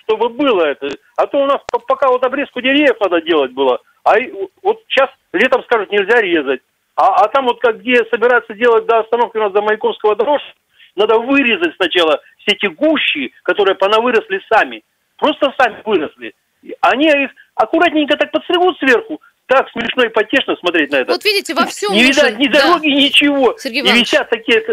чтобы 0.04 0.30
было 0.30 0.64
это. 0.64 0.90
А 1.18 1.28
то 1.28 1.44
у 1.44 1.46
нас 1.46 1.60
пока 1.88 2.08
вот 2.10 2.24
обрезку 2.24 2.62
деревьев 2.62 2.98
надо 3.02 3.22
делать 3.22 3.52
было. 3.52 3.80
А 4.06 4.16
вот 4.62 4.82
сейчас 4.88 5.10
летом 5.34 5.64
скажут, 5.64 5.92
нельзя 5.92 6.22
резать. 6.22 6.62
А, 6.96 7.24
а 7.24 7.28
там 7.28 7.46
вот 7.46 7.60
как 7.60 7.80
где 7.80 8.06
собираются 8.06 8.54
делать 8.54 8.86
до 8.86 9.00
остановки 9.00 9.38
у 9.38 9.42
нас 9.42 9.52
до 9.52 9.62
Маяковского 9.62 10.16
дорожки, 10.16 10.54
надо 10.96 11.18
вырезать 11.20 11.76
сначала 11.76 12.22
все 12.38 12.56
эти 12.56 12.68
гущи, 12.68 13.34
которые 13.44 13.76
понавыросли 13.76 14.42
сами. 14.52 14.84
Просто 15.18 15.54
сами 15.58 15.82
выросли. 15.86 16.34
Они 16.82 17.08
их 17.08 17.32
аккуратненько 17.56 18.16
так 18.18 18.32
подстригут 18.32 18.78
сверху, 18.78 19.20
так 19.48 19.68
смешно 19.72 20.06
и 20.06 20.10
потешно 20.10 20.56
смотреть 20.56 20.92
на 20.92 20.98
это. 20.98 21.12
Вот 21.12 21.24
видите, 21.24 21.54
во 21.54 21.66
всем 21.66 21.94
Не 21.94 22.08
нужен... 22.08 22.26
видать 22.26 22.40
ни 22.40 22.48
дороги, 22.48 22.90
да. 22.90 22.96
ничего. 22.96 23.56
Сергей 23.58 23.82
Иванович, 23.82 24.14
и 24.14 24.16
висят 24.16 24.30
такие... 24.30 24.64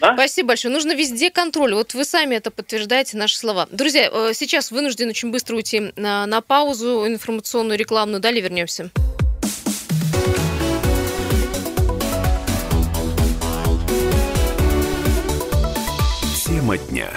А? 0.00 0.14
Спасибо 0.14 0.48
большое. 0.48 0.74
Нужно 0.74 0.94
везде 0.94 1.30
контроль. 1.30 1.74
Вот 1.74 1.94
вы 1.94 2.04
сами 2.04 2.34
это 2.34 2.50
подтверждаете, 2.50 3.16
наши 3.16 3.36
слова. 3.36 3.68
Друзья, 3.70 4.10
э, 4.12 4.32
сейчас 4.34 4.70
вынужден 4.70 5.08
очень 5.08 5.30
быстро 5.30 5.56
уйти 5.56 5.92
на, 5.96 6.26
на 6.26 6.40
паузу 6.40 7.06
информационную, 7.06 7.78
рекламную. 7.78 8.20
Далее 8.20 8.42
вернемся. 8.42 8.90
Тема 16.44 16.76
дня. 16.76 17.10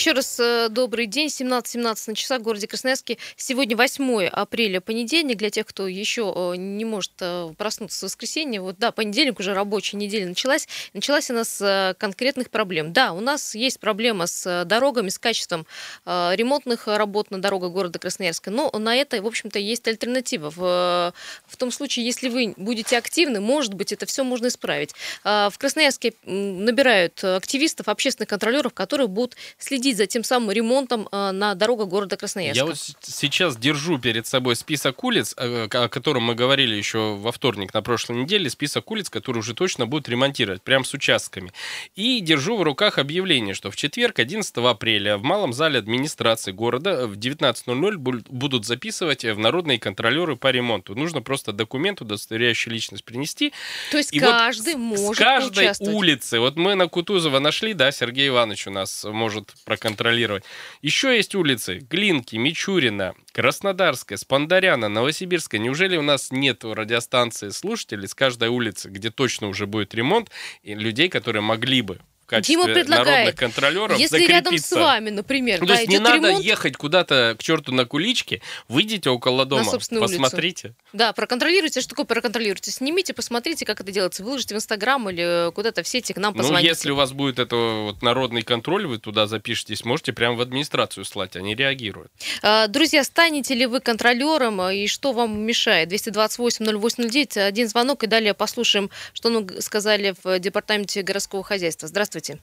Еще 0.00 0.12
раз 0.12 0.40
э, 0.40 0.68
добрый 0.70 1.04
день. 1.04 1.26
17.17 1.28 2.04
на 2.06 2.14
часах 2.14 2.40
в 2.40 2.42
городе 2.42 2.66
Красноярске. 2.66 3.18
Сегодня 3.36 3.76
8 3.76 4.28
апреля, 4.28 4.80
понедельник. 4.80 5.36
Для 5.36 5.50
тех, 5.50 5.66
кто 5.66 5.86
еще 5.86 6.32
э, 6.34 6.56
не 6.56 6.86
может 6.86 7.12
э, 7.20 7.52
проснуться 7.58 7.98
с 7.98 8.02
воскресенья. 8.04 8.62
Вот 8.62 8.78
да, 8.78 8.92
понедельник 8.92 9.38
уже 9.38 9.52
рабочая 9.52 9.98
неделя 9.98 10.26
началась. 10.26 10.68
Началась 10.94 11.28
она 11.28 11.44
с 11.44 11.94
конкретных 11.98 12.48
проблем. 12.48 12.94
Да, 12.94 13.12
у 13.12 13.20
нас 13.20 13.54
есть 13.54 13.78
проблема 13.78 14.26
с 14.26 14.64
дорогами, 14.64 15.10
с 15.10 15.18
качеством 15.18 15.66
ремонтных 16.06 16.86
работ 16.86 17.30
на 17.30 17.42
дорогах 17.42 17.70
города 17.72 17.98
Красноярска. 17.98 18.50
Но 18.50 18.70
на 18.70 18.96
это, 18.96 19.20
в 19.20 19.26
общем-то, 19.26 19.58
есть 19.58 19.86
альтернатива. 19.86 20.48
В, 20.48 21.12
в 21.46 21.56
том 21.58 21.70
случае, 21.70 22.06
если 22.06 22.30
вы 22.30 22.54
будете 22.56 22.96
активны, 22.96 23.40
может 23.40 23.74
быть, 23.74 23.92
это 23.92 24.06
все 24.06 24.24
можно 24.24 24.46
исправить. 24.46 24.94
В 25.24 25.52
Красноярске 25.58 26.14
набирают 26.24 27.22
активистов, 27.22 27.88
общественных 27.88 28.30
контролеров, 28.30 28.72
которые 28.72 29.06
будут 29.06 29.36
следить 29.58 29.89
следить 29.90 29.96
за 29.96 30.06
тем 30.06 30.24
самым 30.24 30.50
ремонтом 30.50 31.08
э, 31.10 31.30
на 31.32 31.54
дорогах 31.54 31.88
города 31.88 32.16
Красноярска. 32.16 32.56
Я 32.56 32.64
вот 32.64 32.78
сейчас 33.02 33.56
держу 33.56 33.98
перед 33.98 34.26
собой 34.26 34.56
список 34.56 35.02
улиц, 35.04 35.34
э, 35.36 35.68
о 35.70 35.88
котором 35.88 36.24
мы 36.24 36.34
говорили 36.34 36.74
еще 36.74 37.16
во 37.16 37.32
вторник 37.32 37.74
на 37.74 37.82
прошлой 37.82 38.22
неделе, 38.22 38.48
список 38.50 38.90
улиц, 38.90 39.10
которые 39.10 39.40
уже 39.40 39.54
точно 39.54 39.86
будут 39.86 40.08
ремонтировать, 40.08 40.62
прям 40.62 40.84
с 40.84 40.94
участками. 40.94 41.52
И 41.96 42.20
держу 42.20 42.56
в 42.56 42.62
руках 42.62 42.98
объявление, 42.98 43.54
что 43.54 43.70
в 43.70 43.76
четверг, 43.76 44.18
11 44.18 44.56
апреля, 44.58 45.16
в 45.16 45.22
малом 45.22 45.52
зале 45.52 45.78
администрации 45.78 46.52
города 46.52 47.06
в 47.06 47.14
19.00 47.14 48.24
будут 48.28 48.64
записывать 48.64 49.24
в 49.24 49.38
народные 49.38 49.78
контролеры 49.78 50.36
по 50.36 50.50
ремонту. 50.50 50.94
Нужно 50.94 51.22
просто 51.22 51.52
документ, 51.52 52.00
удостоверяющий 52.00 52.72
личность 52.72 53.04
принести. 53.04 53.52
То 53.90 53.98
есть 53.98 54.12
и 54.12 54.18
каждый 54.18 54.74
вот 54.74 54.80
может 54.80 55.16
с 55.16 55.18
каждой 55.18 55.70
улицы, 55.80 56.40
вот 56.40 56.56
мы 56.56 56.74
на 56.74 56.88
Кутузова 56.88 57.38
нашли, 57.38 57.74
да, 57.74 57.92
Сергей 57.92 58.28
Иванович 58.28 58.66
у 58.66 58.70
нас 58.70 59.04
может 59.04 59.52
проконтролировать. 59.80 60.44
Еще 60.82 61.16
есть 61.16 61.34
улицы 61.34 61.78
Глинки, 61.90 62.36
Мичурина, 62.36 63.14
Краснодарская, 63.32 64.18
Спандаряна, 64.18 64.88
Новосибирская. 64.88 65.60
Неужели 65.60 65.96
у 65.96 66.02
нас 66.02 66.30
нет 66.30 66.64
радиостанции 66.64 67.48
слушателей 67.48 68.06
с 68.06 68.14
каждой 68.14 68.50
улицы, 68.50 68.90
где 68.90 69.10
точно 69.10 69.48
уже 69.48 69.66
будет 69.66 69.94
ремонт, 69.94 70.30
и 70.62 70.74
людей, 70.74 71.08
которые 71.08 71.42
могли 71.42 71.82
бы 71.82 71.98
качестве 72.30 72.54
Дима 72.54 72.64
предлагает, 72.66 73.06
народных 73.06 73.34
контролеров 73.36 73.98
если 73.98 74.24
рядом 74.26 74.56
с 74.56 74.72
вами, 74.72 75.10
например, 75.10 75.60
ну, 75.60 75.66
да, 75.66 75.74
то 75.74 75.80
есть 75.80 75.92
не 75.92 75.98
надо 75.98 76.28
ремонт... 76.28 76.44
ехать 76.44 76.76
куда-то 76.76 77.36
к 77.38 77.42
черту 77.42 77.72
на 77.72 77.84
куличке, 77.84 78.40
выйдите 78.68 79.10
около 79.10 79.44
дома, 79.44 79.70
посмотрите. 79.70 80.68
Улицу. 80.68 80.76
Да, 80.92 81.12
проконтролируйте, 81.12 81.80
что 81.80 81.90
такое 81.90 82.06
проконтролируйте. 82.06 82.70
Снимите, 82.70 83.12
посмотрите, 83.12 83.64
как 83.66 83.80
это 83.80 83.92
делается. 83.92 84.24
Выложите 84.24 84.54
в 84.54 84.58
Инстаграм 84.58 85.08
или 85.10 85.50
куда-то 85.52 85.82
в 85.82 85.88
сети 85.88 86.12
к 86.12 86.16
нам 86.16 86.34
позвоните. 86.34 86.62
Ну, 86.62 86.68
если 86.68 86.90
у 86.90 86.96
вас 86.96 87.12
будет 87.12 87.38
это 87.38 87.56
вот 87.56 88.02
народный 88.02 88.42
контроль, 88.42 88.86
вы 88.86 88.98
туда 88.98 89.26
запишетесь, 89.26 89.84
можете 89.84 90.12
прямо 90.12 90.36
в 90.36 90.40
администрацию 90.40 91.04
слать, 91.04 91.36
они 91.36 91.54
реагируют. 91.54 92.10
А, 92.42 92.66
друзья, 92.68 93.04
станете 93.04 93.54
ли 93.54 93.66
вы 93.66 93.80
контролером 93.80 94.62
и 94.62 94.86
что 94.86 95.12
вам 95.12 95.40
мешает? 95.40 95.92
228-0809, 95.92 97.40
один 97.40 97.68
звонок 97.68 98.04
и 98.04 98.06
далее 98.06 98.34
послушаем, 98.34 98.90
что 99.12 99.28
ну, 99.28 99.46
сказали 99.60 100.14
в 100.22 100.38
департаменте 100.38 101.02
городского 101.02 101.42
хозяйства. 101.42 101.88
Здравствуйте. 101.88 102.19
Здравствуйте. 102.20 102.42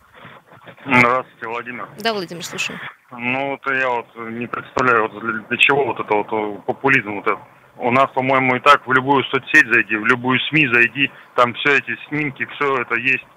Здравствуйте, 0.85 1.47
Владимир. 1.47 1.89
Да, 1.99 2.13
Владимир, 2.13 2.43
слушаю. 2.43 2.79
Ну, 3.11 3.51
вот 3.51 3.61
я 3.71 3.89
вот 3.89 4.07
не 4.31 4.47
представляю, 4.47 5.03
вот 5.03 5.21
для, 5.21 5.33
для 5.47 5.57
чего 5.57 5.85
вот 5.85 5.99
это 5.99 6.13
вот 6.13 6.65
популизм 6.65 7.15
вот 7.15 7.27
этот. 7.27 7.39
У 7.77 7.91
нас, 7.91 8.09
по-моему, 8.11 8.55
и 8.55 8.59
так 8.59 8.87
в 8.87 8.91
любую 8.91 9.23
соцсеть 9.25 9.71
зайди, 9.71 9.95
в 9.95 10.05
любую 10.05 10.39
СМИ 10.49 10.67
зайди, 10.73 11.11
там 11.35 11.53
все 11.53 11.77
эти 11.77 11.95
снимки, 12.07 12.45
все 12.55 12.75
это 12.77 12.95
есть. 12.95 13.27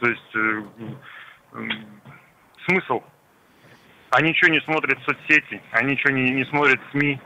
То 0.00 0.08
есть, 0.08 0.34
э, 0.34 0.62
смысл? 2.66 3.02
Они 4.10 4.30
ничего 4.30 4.50
не 4.50 4.60
смотрят 4.62 4.98
в 4.98 5.04
соцсети, 5.04 5.62
они 5.70 5.92
ничего 5.92 6.12
не, 6.12 6.30
не 6.32 6.44
смотрят 6.46 6.80
СМИ. 6.90 7.20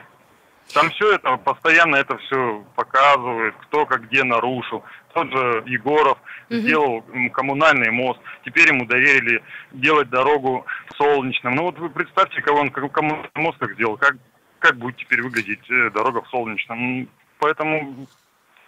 Там 0.75 0.91
все 0.91 1.13
это, 1.13 1.37
постоянно 1.37 1.97
это 1.97 2.17
все 2.19 2.65
показывает, 2.77 3.55
кто 3.63 3.85
как 3.85 4.09
где 4.09 4.25
нарушил. 4.25 4.83
Тот 5.13 5.31
же 5.31 5.63
Егоров 5.67 6.19
угу. 6.49 6.57
сделал 6.57 7.05
коммунальный 7.33 7.91
мост, 7.91 8.21
теперь 8.45 8.69
ему 8.69 8.87
доверили 8.87 9.43
делать 9.73 10.09
дорогу 10.09 10.65
в 10.89 10.97
Солнечном. 10.97 11.55
Ну 11.55 11.65
вот 11.65 11.79
вы 11.79 11.91
представьте, 11.91 12.41
кого 12.41 12.61
он 12.61 12.71
коммунальный 12.71 13.29
мост 13.35 13.59
как 13.59 13.75
сделал, 13.75 13.99
как, 13.99 14.17
как 14.59 14.77
будет 14.79 14.97
теперь 14.97 15.23
выглядеть 15.23 15.71
э, 15.71 15.91
дорога 15.91 16.23
в 16.23 16.29
Солнечном. 16.29 17.09
Поэтому 17.39 18.07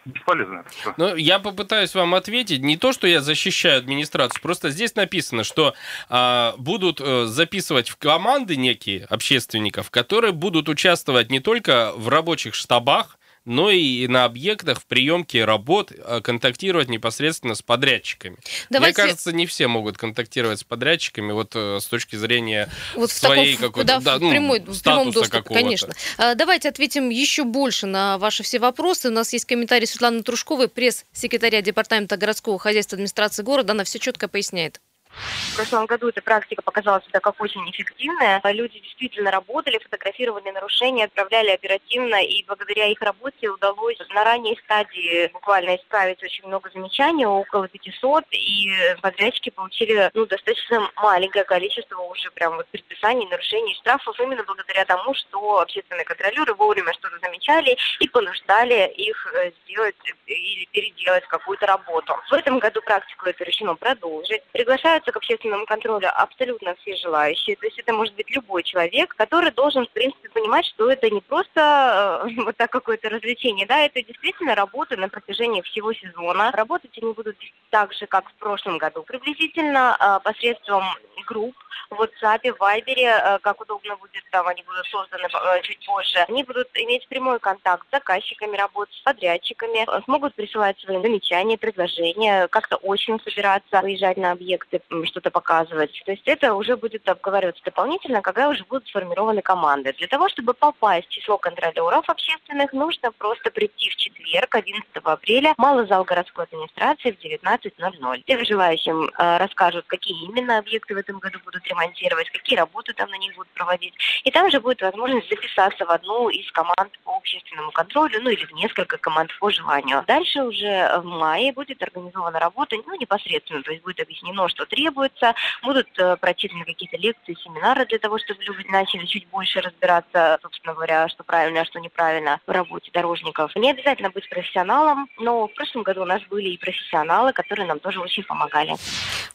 бесполезно. 0.05 0.65
Ну, 0.97 1.17
я 1.17 1.39
попытаюсь 1.39 1.95
вам 1.95 2.15
ответить. 2.15 2.63
Не 2.63 2.77
то, 2.77 2.93
что 2.93 3.07
я 3.07 3.21
защищаю 3.21 3.79
администрацию, 3.79 4.41
просто 4.43 4.71
здесь 4.71 4.95
написано, 4.95 5.45
что 5.45 5.75
а, 6.09 6.55
будут 6.59 7.01
а, 7.01 7.27
записывать 7.27 7.89
в 7.89 7.97
команды 7.97 8.57
некие 8.57 9.05
общественников, 9.05 9.91
которые 9.91 10.33
будут 10.33 10.69
участвовать 10.69 11.31
не 11.31 11.41
только 11.41 11.93
в 11.97 12.09
рабочих 12.09 12.55
штабах, 12.55 13.19
но 13.45 13.71
и 13.71 14.07
на 14.09 14.25
объектах 14.25 14.81
в 14.81 14.87
приемке 14.87 15.45
работ 15.45 15.93
э, 15.93 16.21
контактировать 16.23 16.89
непосредственно 16.89 17.55
с 17.55 17.63
подрядчиками. 17.63 18.37
Давайте... 18.71 19.03
Мне 19.03 19.09
кажется, 19.09 19.33
не 19.33 19.47
все 19.47 19.69
могут 19.69 19.99
контактировать 19.99 20.61
с 20.61 20.65
подрядчиками 20.65 21.33
вот 21.33 21.53
э, 21.55 21.79
с 21.81 21.87
точки 21.87 22.17
зрения 22.17 22.71
вот 22.95 23.11
своей 23.11 23.57
какой-то 23.57 23.87
да, 23.87 24.01
да, 24.01 24.19
ну, 24.19 24.31
прямой, 24.31 24.61
в 24.61 24.83
прямом 24.83 25.11
доступе, 25.11 25.43
конечно. 25.43 25.93
А, 26.17 26.35
давайте 26.35 26.69
ответим 26.69 27.11
еще 27.11 27.45
больше 27.45 27.87
на 27.87 28.19
ваши 28.19 28.43
все 28.43 28.59
вопросы. 28.59 29.09
У 29.09 29.13
нас 29.13 29.33
есть 29.33 29.45
комментарий 29.45 29.87
Светланы 29.87 30.23
Трушковой, 30.23 30.69
пресс-секретаря 30.69 31.61
Департамента 31.61 32.17
городского 32.17 32.59
хозяйства 32.59 32.97
администрации 32.97 33.43
города. 33.43 33.73
Она 33.73 33.85
все 33.85 33.99
четко 33.99 34.29
поясняет. 34.29 34.81
В 35.15 35.57
прошлом 35.57 35.87
году 35.87 36.09
эта 36.09 36.21
практика 36.21 36.63
показала 36.63 37.01
себя 37.03 37.21
как 37.21 37.41
очень 37.41 37.69
эффективная. 37.71 38.41
Люди 38.45 38.81
действительно 38.81 39.31
работали, 39.31 39.79
фотографировали 39.79 40.51
нарушения, 40.51 41.05
отправляли 41.05 41.51
оперативно, 41.51 42.23
и 42.25 42.45
благодаря 42.45 42.87
их 42.87 43.01
работе 43.01 43.49
удалось 43.49 43.99
на 44.13 44.25
ранней 44.25 44.59
стадии 44.65 45.31
буквально 45.33 45.77
исправить 45.77 46.23
очень 46.23 46.47
много 46.47 46.71
замечаний, 46.75 47.27
около 47.27 47.69
500, 47.69 48.25
и 48.33 48.71
подрядчики 49.01 49.51
получили 49.51 50.11
ну, 50.15 50.27
достаточно 50.27 50.91
маленькое 50.97 51.45
количество 51.45 52.01
уже 52.03 52.31
прям 52.33 52.57
вот 52.57 52.67
предписаний, 52.69 53.29
нарушений, 53.29 53.75
штрафов 53.75 54.19
именно 54.21 54.43
благодаря 54.43 54.85
тому, 54.85 55.15
что 55.15 55.61
общественные 55.61 56.05
контролеры 56.05 56.55
вовремя 56.55 56.93
что-то 56.95 57.19
замечали 57.21 57.77
и 58.01 58.09
понуждали 58.09 58.93
их 58.97 59.35
э, 59.35 59.53
сделать 59.65 59.97
или 60.27 60.65
переделать 60.73 61.25
какую-то 61.27 61.67
работу. 61.67 62.17
В 62.29 62.33
этом 62.33 62.59
году 62.59 62.83
практику 62.83 63.27
это 63.27 63.45
решено 63.45 63.75
продолжить. 63.75 64.43
Приглашают 64.53 65.04
подвергаются 65.05 65.13
к 65.13 65.17
общественному 65.17 65.67
контролю 65.67 66.09
абсолютно 66.15 66.75
все 66.77 66.97
желающие. 66.97 67.57
То 67.57 67.67
есть 67.67 67.79
это 67.79 67.93
может 67.93 68.15
быть 68.15 68.31
любой 68.31 68.63
человек, 68.63 69.15
который 69.17 69.51
должен, 69.51 69.87
в 69.87 69.91
принципе, 69.91 70.29
понимать, 70.29 70.67
что 70.67 70.91
это 70.91 71.11
не 71.11 71.21
просто 71.21 72.25
э, 72.27 72.29
вот 72.45 72.57
так 72.57 72.71
какое-то 72.71 73.09
развлечение, 73.09 73.67
да, 73.67 73.81
это 73.81 74.03
действительно 74.03 74.55
работа 74.55 74.97
на 74.97 75.09
протяжении 75.09 75.63
всего 75.63 75.93
сезона. 75.93 76.51
Работать 76.53 76.99
они 77.01 77.13
будут 77.13 77.37
так 77.71 77.93
же, 77.93 78.07
как 78.07 78.29
в 78.31 78.35
прошлом 78.35 78.79
году, 78.79 79.03
приблизительно 79.03 79.97
э, 79.99 80.21
посредством 80.25 80.85
групп 81.27 81.55
в 81.91 82.01
WhatsApp, 82.01 82.53
в 82.53 82.61
Viber, 82.61 82.95
э, 82.97 83.39
как 83.41 83.61
удобно 83.61 83.97
будет, 83.97 84.23
там 84.31 84.47
они 84.49 84.63
будут 84.63 84.87
созданы 84.87 85.29
чуть 85.63 85.85
позже. 85.87 86.19
Они 86.29 86.45
будут 86.45 86.69
иметь 86.75 87.07
прямой 87.09 87.39
контакт 87.39 87.87
с 87.89 87.91
заказчиками 87.93 88.57
работ, 88.57 88.89
с 88.93 89.01
подрядчиками, 89.01 89.87
смогут 90.05 90.35
присылать 90.35 90.79
свои 90.81 91.01
замечания, 91.01 91.59
предложения, 91.59 92.49
как-то 92.49 92.77
очень 92.77 93.21
собираться, 93.21 93.81
выезжать 93.81 94.17
на 94.17 94.33
объекты, 94.33 94.81
что-то 95.05 95.31
показывать. 95.31 96.03
То 96.05 96.13
есть 96.13 96.27
это 96.27 96.55
уже 96.55 96.77
будет 96.77 97.09
обговариваться 97.09 97.63
дополнительно, 97.65 98.23
когда 98.23 98.49
уже 98.49 98.65
будут 98.65 98.87
сформированы 98.89 99.43
команды. 99.43 99.93
Для 99.93 100.07
того, 100.07 100.29
чтобы 100.29 100.55
попасть 100.55 101.09
в 101.09 101.11
число 101.11 101.39
контролеров 101.39 102.09
общественных, 102.09 102.73
нужно 102.73 103.11
просто 103.13 103.51
прийти 103.51 103.91
в 103.91 103.97
четверг, 103.97 104.55
11 104.55 104.89
апреля, 105.03 105.55
малый 105.57 105.87
зал 105.87 106.05
городской 106.05 106.45
администрации 106.45 107.13
в 107.13 107.25
19.00. 107.25 108.23
Всем 108.25 108.45
желающим 108.45 109.11
э, 109.19 109.37
расскажут, 109.39 109.87
какие 109.87 110.25
именно 110.25 110.59
объекты 110.59 110.95
в 110.95 110.99
этом 110.99 111.19
году 111.19 111.39
будут 111.45 111.67
ремонтировать, 111.67 112.31
какие 112.31 112.59
работы 112.59 112.93
там 112.95 113.11
на 113.11 113.19
них 113.19 113.35
будут 113.35 113.53
проводить. 113.53 113.95
И 114.25 114.31
там 114.31 114.51
же 114.51 114.61
будет 114.61 114.83
возможность 114.83 115.29
записаться 115.29 115.85
в 115.85 115.91
одну 115.91 116.29
из 116.29 116.51
команд 116.53 116.99
по 117.05 117.17
общественному 117.17 117.71
контролю, 117.73 118.21
ну 118.23 118.31
или 118.31 118.45
в 118.45 118.53
несколько 118.53 118.99
команд 118.99 119.31
по 119.39 119.51
желанию. 119.51 120.05
Дальше 120.07 120.43
уже 120.43 120.91
в 120.99 121.05
мае 121.05 121.53
будет 121.53 121.83
организована 121.83 122.39
работа, 122.39 122.77
ну 122.87 122.95
непосредственно, 122.97 123.63
то 123.63 123.71
есть 123.71 123.83
будет 123.83 124.01
объяснено, 124.01 124.49
что 124.49 124.67
требуется. 124.85 125.35
Будут 125.63 125.89
э, 125.99 126.17
прочитаны 126.17 126.65
какие-то 126.65 126.97
лекции, 126.97 127.37
семинары 127.43 127.87
для 127.87 127.99
того, 127.99 128.19
чтобы 128.19 128.43
люди 128.43 128.67
начали 128.69 129.07
чуть 129.07 129.27
больше 129.29 129.61
разбираться, 129.61 130.39
собственно 130.43 130.75
говоря, 130.75 131.09
что 131.09 131.25
правильно, 131.25 131.63
а 131.63 131.65
что 131.65 131.81
неправильно 131.81 132.41
в 132.47 132.51
работе 132.51 132.91
дорожников. 132.93 133.55
Не 133.57 133.71
обязательно 133.71 134.11
быть 134.11 134.29
профессионалом, 134.29 135.09
но 135.19 135.47
в 135.49 135.55
прошлом 135.55 135.83
году 135.83 136.03
у 136.03 136.05
нас 136.05 136.23
были 136.29 136.51
и 136.51 136.59
профессионалы, 136.59 137.33
которые 137.33 137.67
нам 137.67 137.81
тоже 137.81 138.01
очень 138.01 138.25
помогали. 138.25 138.75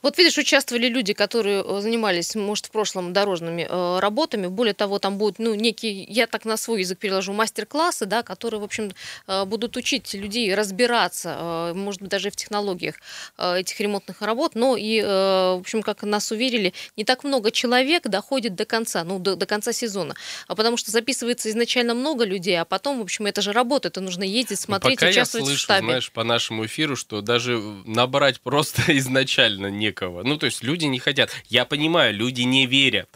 Вот 0.01 0.17
видишь, 0.17 0.38
участвовали 0.38 0.88
люди, 0.88 1.13
которые 1.13 1.63
э, 1.63 1.81
занимались, 1.81 2.35
может, 2.35 2.67
в 2.67 2.71
прошлом 2.71 3.13
дорожными 3.13 3.67
э, 3.69 3.99
работами. 3.99 4.47
Более 4.47 4.73
того, 4.73 4.99
там 4.99 5.17
будут, 5.17 5.39
ну, 5.39 5.55
некие, 5.55 6.03
я 6.03 6.27
так 6.27 6.45
на 6.45 6.57
свой 6.57 6.81
язык 6.81 6.99
переложу, 6.99 7.33
мастер-классы, 7.33 8.05
да, 8.05 8.23
которые, 8.23 8.59
в 8.59 8.63
общем, 8.63 8.91
э, 9.27 9.45
будут 9.45 9.77
учить 9.77 10.13
людей 10.13 10.53
разбираться, 10.53 11.35
э, 11.39 11.73
может 11.73 12.01
быть, 12.01 12.12
даже 12.12 12.29
в 12.29 12.35
технологиях 12.35 12.95
э, 13.38 13.59
этих 13.59 13.79
ремонтных 13.79 14.21
работ, 14.21 14.55
но 14.55 14.77
и 14.77 14.99
Э, 15.01 15.38
в 15.56 15.60
общем, 15.60 15.82
как 15.82 16.04
нас 16.04 16.32
уверили, 16.32 16.73
не 16.97 17.04
так 17.04 17.23
много 17.23 17.52
человек 17.52 18.08
доходит 18.08 18.56
до 18.56 18.65
конца, 18.65 19.04
ну, 19.04 19.19
до, 19.19 19.36
до 19.36 19.45
конца 19.45 19.73
сезона. 19.73 20.15
А 20.47 20.56
потому 20.56 20.78
что 20.78 20.91
записывается 20.91 21.49
изначально 21.49 21.93
много 21.93 22.25
людей, 22.25 22.60
а 22.60 22.65
потом, 22.65 22.99
в 22.99 23.02
общем, 23.02 23.25
это 23.25 23.41
же 23.41 23.52
работа, 23.52 23.88
это 23.89 24.02
нужно 24.02 24.23
ездить, 24.23 24.60
ну, 24.62 24.65
смотреть, 24.65 24.99
Пока 24.99 25.10
участвовать 25.10 25.45
я 25.45 25.49
слышу, 25.49 25.60
в 25.60 25.63
штабе. 25.63 25.86
знаешь, 25.86 26.12
по 26.12 26.23
нашему 26.23 26.65
эфиру, 26.65 26.95
что 26.95 27.21
даже 27.21 27.58
набрать 27.86 28.41
просто 28.41 28.82
изначально 28.97 29.67
некого. 29.67 30.23
Ну, 30.23 30.38
то 30.38 30.45
есть 30.45 30.63
люди 30.63 30.86
не 30.86 30.99
хотят. 30.99 31.30
Я 31.47 31.65
понимаю, 31.65 32.13
люди 32.13 32.41
не 32.41 32.65
верят. 32.65 33.10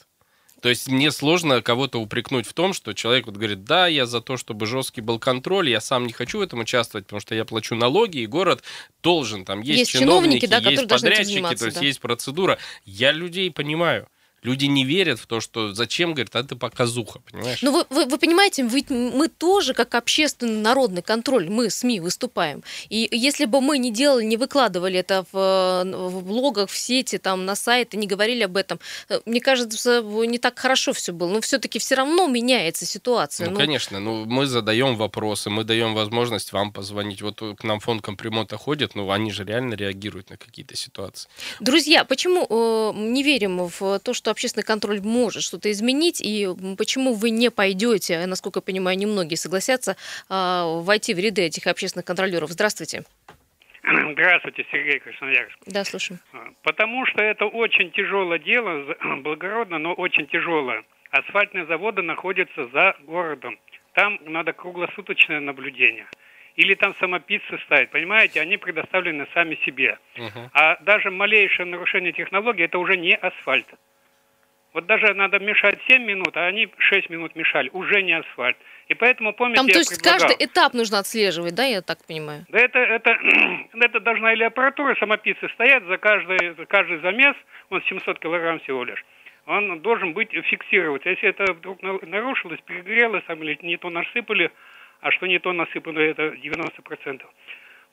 То 0.64 0.70
есть 0.70 0.88
мне 0.88 1.12
сложно 1.12 1.62
кого-то 1.62 2.00
упрекнуть 2.00 2.48
в 2.48 2.54
том, 2.54 2.72
что 2.72 2.94
человек 2.94 3.26
вот 3.26 3.36
говорит, 3.36 3.66
да, 3.66 3.88
я 3.88 4.06
за 4.06 4.22
то, 4.22 4.38
чтобы 4.38 4.66
жесткий 4.66 5.02
был 5.02 5.20
контроль, 5.20 5.70
я 5.70 5.82
сам 5.82 6.08
не 6.08 6.14
хочу 6.14 6.40
в 6.40 6.42
этом 6.42 6.62
участвовать, 6.62 7.06
потому 7.06 7.20
что 7.20 7.36
я 7.36 7.44
плачу 7.44 7.76
налоги, 7.76 8.20
и 8.20 8.28
город 8.28 8.64
должен, 9.04 9.44
там 9.44 9.60
есть, 9.60 9.80
есть 9.80 9.92
чиновники, 9.92 10.46
да, 10.46 10.60
есть 10.60 10.88
подрядчики, 10.88 11.56
то 11.58 11.66
есть 11.66 11.80
да. 11.80 11.86
есть 11.86 12.00
процедура. 12.00 12.58
Я 12.86 13.12
людей 13.12 13.52
понимаю. 13.52 14.08
Люди 14.44 14.66
не 14.66 14.84
верят 14.84 15.20
в 15.20 15.26
то, 15.26 15.40
что 15.40 15.74
зачем, 15.74 16.14
говорят, 16.14 16.36
это 16.36 16.56
показуха, 16.56 17.20
понимаешь? 17.20 17.62
Ну, 17.62 17.72
вы, 17.72 17.86
вы, 17.90 18.06
вы 18.06 18.18
понимаете, 18.18 18.64
ведь 18.64 18.90
мы 18.90 19.30
тоже, 19.30 19.74
как 19.74 19.96
общественный 19.96 20.62
народный 20.62 21.02
контроль, 21.02 21.50
мы, 21.50 21.70
СМИ, 21.70 22.02
выступаем. 22.02 22.62
И 22.90 23.08
если 23.12 23.46
бы 23.46 23.62
мы 23.62 23.78
не 23.78 23.92
делали, 23.92 24.26
не 24.26 24.36
выкладывали 24.36 25.00
это 25.00 25.26
в, 25.32 25.84
в 25.86 26.24
блогах, 26.26 26.70
в 26.70 26.78
сети, 26.78 27.18
там, 27.18 27.46
на 27.46 27.56
сайты, 27.56 27.96
не 27.96 28.06
говорили 28.06 28.44
об 28.44 28.58
этом, 28.58 28.80
э, 29.10 29.22
мне 29.26 29.40
кажется, 29.40 30.02
не 30.02 30.38
так 30.38 30.60
хорошо 30.60 30.92
все 30.92 31.14
было. 31.14 31.30
Но 31.30 31.42
все-таки 31.42 31.80
все 31.80 31.96
равно 31.96 32.28
меняется 32.28 32.86
ситуация. 32.86 33.46
Ну, 33.46 33.54
ну, 33.54 33.58
конечно, 33.58 34.00
ну, 34.00 34.26
мы 34.26 34.46
задаем 34.46 34.98
вопросы, 34.98 35.50
мы 35.50 35.64
даем 35.64 35.94
возможность 35.94 36.52
вам 36.52 36.74
позвонить. 36.74 37.22
Вот 37.22 37.42
к 37.58 37.64
нам 37.64 37.80
фонд 37.80 38.02
компремонта 38.02 38.58
ходит, 38.58 38.96
ну, 38.96 39.10
они 39.10 39.32
же 39.32 39.46
реально 39.46 39.76
реагируют 39.76 40.30
на 40.30 40.38
какие-то 40.38 40.76
ситуации. 40.76 41.30
Друзья, 41.62 42.04
почему 42.04 42.46
э, 42.50 42.98
не 42.98 43.24
верим 43.24 43.70
в 43.80 44.00
то, 44.00 44.14
что 44.14 44.33
общественный 44.34 44.64
контроль 44.64 45.02
может 45.02 45.44
что-то 45.44 45.72
изменить, 45.72 46.22
и 46.22 46.48
почему 46.78 47.14
вы 47.14 47.30
не 47.30 47.50
пойдете, 47.50 48.26
насколько 48.26 48.58
я 48.58 48.62
понимаю, 48.62 48.98
немногие 48.98 49.38
согласятся, 49.38 49.96
а, 50.30 50.80
войти 50.82 51.14
в 51.14 51.20
ряды 51.20 51.44
этих 51.44 51.68
общественных 51.68 52.06
контролеров. 52.06 52.50
Здравствуйте. 52.52 53.04
Здравствуйте, 53.84 54.66
Сергей 54.72 55.00
Красноярск. 55.00 55.58
Да, 55.66 55.84
слушаем. 55.84 56.20
А, 56.34 56.50
потому 56.64 57.06
что 57.06 57.24
это 57.24 57.46
очень 57.46 57.92
тяжелое 57.92 58.40
дело, 58.40 58.96
благородно, 59.22 59.78
но 59.78 59.94
очень 59.94 60.28
тяжелое. 60.28 60.84
Асфальтные 61.12 61.66
заводы 61.66 62.02
находятся 62.02 62.68
за 62.74 62.96
городом. 63.02 63.58
Там 63.94 64.20
надо 64.26 64.54
круглосуточное 64.54 65.40
наблюдение 65.40 66.08
или 66.56 66.76
там 66.76 66.96
самописцы 67.00 67.58
ставить, 67.66 67.90
понимаете, 67.90 68.42
они 68.42 68.58
предоставлены 68.58 69.28
сами 69.34 69.58
себе. 69.66 69.98
Uh-huh. 70.16 70.50
А 70.54 70.78
даже 70.84 71.10
малейшее 71.10 71.66
нарушение 71.66 72.14
технологии 72.14 72.66
это 72.66 72.78
уже 72.78 72.96
не 72.98 73.16
асфальт. 73.16 73.68
Вот 74.74 74.88
даже 74.88 75.14
надо 75.14 75.40
мешать 75.40 75.80
7 75.88 76.04
минут, 76.04 76.36
а 76.36 76.48
они 76.48 76.68
6 76.78 77.10
минут 77.10 77.36
мешали, 77.36 77.70
уже 77.74 78.02
не 78.02 78.14
асфальт. 78.14 78.58
И 78.88 78.96
поэтому, 78.96 79.34
помните, 79.34 79.58
Там, 79.58 79.68
то 79.68 79.78
есть 79.78 79.90
предлагал, 80.02 80.28
каждый 80.28 80.46
этап 80.46 80.74
нужно 80.74 81.00
отслеживать, 81.00 81.54
да, 81.56 81.64
я 81.64 81.82
так 81.82 82.00
понимаю? 82.06 82.46
Да 82.50 82.60
это, 82.60 82.80
это, 82.80 83.12
это 83.74 84.00
должна 84.00 84.34
или 84.34 84.44
аппаратура, 84.44 84.96
самописцы 84.96 85.48
стоят 85.50 85.84
за 85.86 85.98
каждый, 85.98 86.56
за 86.56 86.66
каждый 86.66 87.00
замес, 87.02 87.36
он 87.70 87.84
700 87.84 88.20
килограмм 88.20 88.60
всего 88.62 88.84
лишь. 88.84 89.06
Он 89.46 89.80
должен 89.82 90.14
быть 90.14 90.32
фиксироваться. 90.32 91.10
Если 91.10 91.30
это 91.30 91.54
вдруг 91.54 91.82
нарушилось, 91.84 92.60
перегрелось, 92.66 93.24
там, 93.28 93.44
или 93.44 93.58
не 93.62 93.78
то 93.78 93.90
насыпали, 93.90 94.52
а 95.02 95.12
что 95.12 95.28
не 95.28 95.38
то 95.40 95.52
насыпано, 95.54 96.00
это 96.00 96.30
90%. 96.30 97.22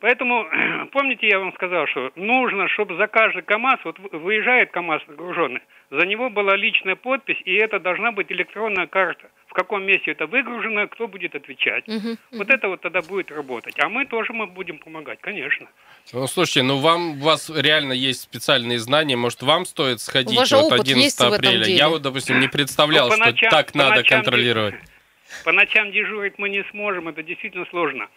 Поэтому, 0.00 0.48
помните, 0.92 1.28
я 1.28 1.38
вам 1.38 1.52
сказал, 1.54 1.86
что 1.86 2.10
нужно, 2.16 2.68
чтобы 2.68 2.96
за 2.96 3.06
каждый 3.06 3.42
КАМАЗ, 3.42 3.80
вот 3.84 3.98
выезжает 4.12 4.70
КАМАЗ 4.70 5.02
нагруженный, 5.08 5.60
за 5.90 6.06
него 6.06 6.30
была 6.30 6.56
личная 6.56 6.96
подпись, 6.96 7.40
и 7.44 7.54
это 7.54 7.78
должна 7.78 8.10
быть 8.10 8.32
электронная 8.32 8.86
карта. 8.86 9.30
В 9.46 9.52
каком 9.52 9.82
месте 9.82 10.12
это 10.12 10.26
выгружено, 10.26 10.86
кто 10.86 11.08
будет 11.08 11.34
отвечать. 11.34 11.86
Угу, 11.88 12.16
вот 12.32 12.46
угу. 12.46 12.52
это 12.52 12.68
вот 12.68 12.80
тогда 12.80 13.02
будет 13.02 13.32
работать. 13.32 13.74
А 13.80 13.88
мы 13.88 14.06
тоже 14.06 14.32
мы 14.32 14.46
будем 14.46 14.78
помогать, 14.78 15.18
конечно. 15.20 15.66
Ну, 16.12 16.26
слушайте, 16.28 16.62
ну 16.62 16.78
вам, 16.78 17.20
у 17.20 17.24
вас 17.24 17.50
реально 17.50 17.92
есть 17.92 18.22
специальные 18.22 18.78
знания, 18.78 19.16
может, 19.16 19.42
вам 19.42 19.64
стоит 19.66 20.00
сходить 20.00 20.38
вот 20.52 20.72
11 20.72 21.20
апреля? 21.20 21.66
Я 21.66 21.88
вот, 21.88 22.02
допустим, 22.02 22.40
не 22.40 22.48
представлял, 22.48 23.08
ну, 23.08 23.16
что 23.16 23.24
ночам, 23.26 23.50
так 23.50 23.74
надо 23.74 24.02
контролировать. 24.04 24.76
По 25.44 25.52
ночам 25.52 25.92
дежурить 25.92 26.38
мы 26.38 26.48
не 26.48 26.64
сможем, 26.70 27.08
это 27.08 27.22
действительно 27.22 27.66
сложно. 27.70 28.08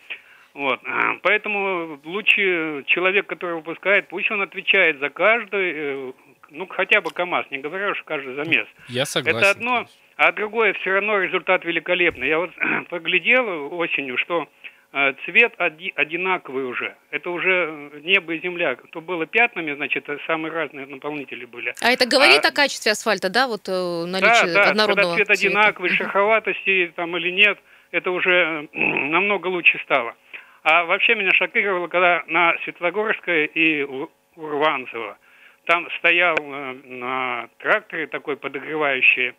Вот. 0.54 0.80
А, 0.86 1.16
поэтому 1.24 2.00
лучше 2.04 2.84
человек, 2.86 3.26
который 3.26 3.56
выпускает, 3.56 4.08
пусть 4.08 4.30
он 4.30 4.42
отвечает 4.42 5.00
за 5.00 5.10
каждый, 5.10 5.74
э, 5.76 6.12
ну, 6.52 6.68
хотя 6.68 7.02
бы 7.02 7.10
КАМАЗ, 7.10 7.48
не 7.50 7.58
говоря 7.58 7.90
уж 7.90 8.04
каждый 8.04 8.36
замес. 8.36 8.68
Я 8.88 9.06
согласен. 9.06 9.40
Это 9.40 9.50
одно, 9.50 9.86
а 10.16 10.32
другое 10.32 10.74
все 10.74 10.92
равно 10.92 11.18
результат 11.18 11.66
великолепный. 11.66 12.28
Я 12.28 12.38
вот 12.38 12.52
поглядел 12.90 13.74
осенью, 13.74 14.16
что 14.20 14.48
э, 14.92 15.14
цвет 15.26 15.56
одинаковый 15.58 16.66
уже. 16.66 16.96
Это 17.10 17.32
уже 17.32 17.92
небо 18.04 18.36
и 18.36 18.40
земля. 18.40 18.78
То 18.92 19.02
было 19.02 19.26
пятнами, 19.26 19.74
значит, 19.74 20.08
самые 20.28 20.52
разные 20.52 20.86
наполнители 20.86 21.46
были. 21.46 21.74
А 21.82 21.90
это 21.90 22.08
говорит 22.08 22.46
а, 22.46 22.50
о 22.50 22.52
качестве 22.52 22.92
асфальта, 22.92 23.30
да, 23.30 23.48
вот 23.48 23.68
э, 23.68 24.06
наличие 24.06 24.54
да, 24.54 24.66
да, 24.66 24.70
однородного 24.70 25.16
когда 25.16 25.26
цвет 25.26 25.28
цвета. 25.36 25.50
одинаковый, 25.50 25.90
шероховатости 25.90 26.94
там 26.96 27.18
или 27.18 27.32
нет, 27.32 27.58
это 27.90 28.12
уже 28.12 28.70
намного 28.74 29.48
лучше 29.48 29.80
стало. 29.84 30.14
А 30.64 30.86
вообще 30.86 31.16
меня 31.16 31.32
шокировало, 31.32 31.88
когда 31.88 32.24
на 32.28 32.56
Светлогорское 32.64 33.46
и 33.46 33.86
Урванцево 34.36 35.18
там 35.66 35.90
стоял 35.98 36.36
на, 36.38 36.74
на 36.74 37.50
тракторе 37.60 38.08
такой 38.08 38.38
подогревающий 38.38 39.34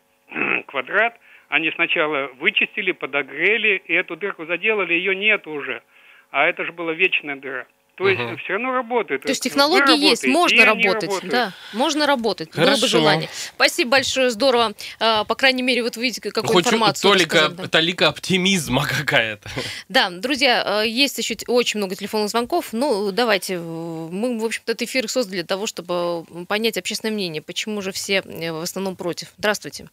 квадрат. 0.66 1.18
Они 1.48 1.70
сначала 1.72 2.30
вычистили, 2.38 2.92
подогрели, 2.92 3.82
и 3.86 3.94
эту 3.94 4.16
дырку 4.16 4.44
заделали, 4.44 4.92
ее 4.94 5.14
нет 5.14 5.46
уже. 5.46 5.82
А 6.30 6.46
это 6.46 6.64
же 6.64 6.72
была 6.72 6.92
вечная 6.92 7.36
дыра. 7.36 7.66
То 7.96 8.08
есть 8.08 8.20
угу. 8.20 8.36
все 8.38 8.54
равно 8.54 8.72
работает. 8.72 9.22
То 9.22 9.28
есть 9.28 9.42
технологии 9.42 9.96
есть, 9.96 10.26
можно 10.26 10.64
работать. 10.64 11.10
Да, 11.22 11.52
можно 11.72 12.06
работать. 12.06 12.50
Хорошо. 12.50 12.72
Было 12.72 12.80
бы 12.80 12.88
желание. 12.88 13.28
Спасибо 13.54 13.92
большое, 13.92 14.30
здорово. 14.30 14.72
А, 14.98 15.22
по 15.24 15.36
крайней 15.36 15.62
мере, 15.62 15.82
вот 15.84 15.96
видите, 15.96 16.20
какую 16.20 16.52
Хоть 16.52 16.66
информацию 16.66 17.12
толика, 17.12 17.48
да. 17.50 17.68
толика 17.68 18.08
оптимизма 18.08 18.84
какая-то. 18.98 19.48
Да, 19.88 20.10
друзья, 20.10 20.62
а, 20.66 20.82
есть 20.82 21.18
еще 21.18 21.36
очень 21.46 21.78
много 21.78 21.94
телефонных 21.94 22.30
звонков. 22.30 22.72
Ну, 22.72 23.12
давайте. 23.12 23.58
Мы, 23.58 24.40
в 24.40 24.44
общем-то, 24.44 24.72
этот 24.72 24.82
эфир 24.82 25.08
создали 25.08 25.36
для 25.36 25.46
того, 25.46 25.66
чтобы 25.66 26.24
понять 26.48 26.76
общественное 26.76 27.12
мнение. 27.12 27.42
Почему 27.42 27.80
же 27.80 27.92
все 27.92 28.22
э, 28.24 28.50
в 28.50 28.62
основном 28.62 28.96
против. 28.96 29.32
Здравствуйте. 29.38 29.88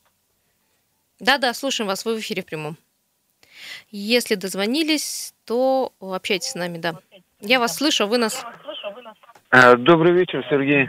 Да-да, 1.20 1.54
слушаем 1.54 1.88
вас. 1.88 2.04
Вы 2.04 2.16
в 2.16 2.20
эфире 2.20 2.42
в 2.42 2.46
прямом. 2.46 2.78
Если 3.92 4.34
дозвонились, 4.34 5.34
то 5.46 5.94
общайтесь 6.00 6.50
с 6.50 6.56
нами, 6.56 6.80
да. 6.80 7.00
Я 7.42 7.60
вас 7.60 7.78
слышу, 7.78 8.08
вы 8.08 8.18
нас... 8.18 8.46
А, 9.50 9.76
добрый 9.76 10.14
вечер, 10.14 10.46
Сергей. 10.50 10.88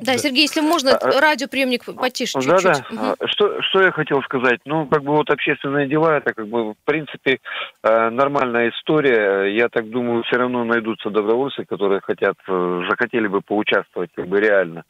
Да, 0.00 0.18
Сергей, 0.18 0.42
если 0.42 0.60
можно, 0.60 0.92
а, 0.92 0.96
а, 0.96 1.20
радиоприемник 1.20 1.84
потише 1.84 2.40
чуть-чуть. 2.40 2.62
Да, 2.62 2.84
да. 2.90 3.12
Угу. 3.12 3.28
Что, 3.28 3.62
что 3.62 3.82
я 3.82 3.92
хотел 3.92 4.22
сказать? 4.22 4.60
Ну, 4.64 4.86
как 4.86 5.02
бы 5.02 5.12
вот 5.14 5.30
общественные 5.30 5.88
дела, 5.88 6.16
это 6.16 6.32
как 6.34 6.48
бы, 6.48 6.72
в 6.72 6.76
принципе, 6.84 7.38
нормальная 7.82 8.70
история. 8.70 9.54
Я 9.54 9.68
так 9.68 9.88
думаю, 9.88 10.22
все 10.24 10.36
равно 10.36 10.64
найдутся 10.64 11.10
добровольцы, 11.10 11.64
которые 11.64 12.00
хотят, 12.00 12.36
э, 12.48 12.82
захотели 12.88 13.28
бы 13.28 13.40
поучаствовать, 13.40 14.10
как 14.14 14.26
бы 14.26 14.40
реально. 14.40 14.84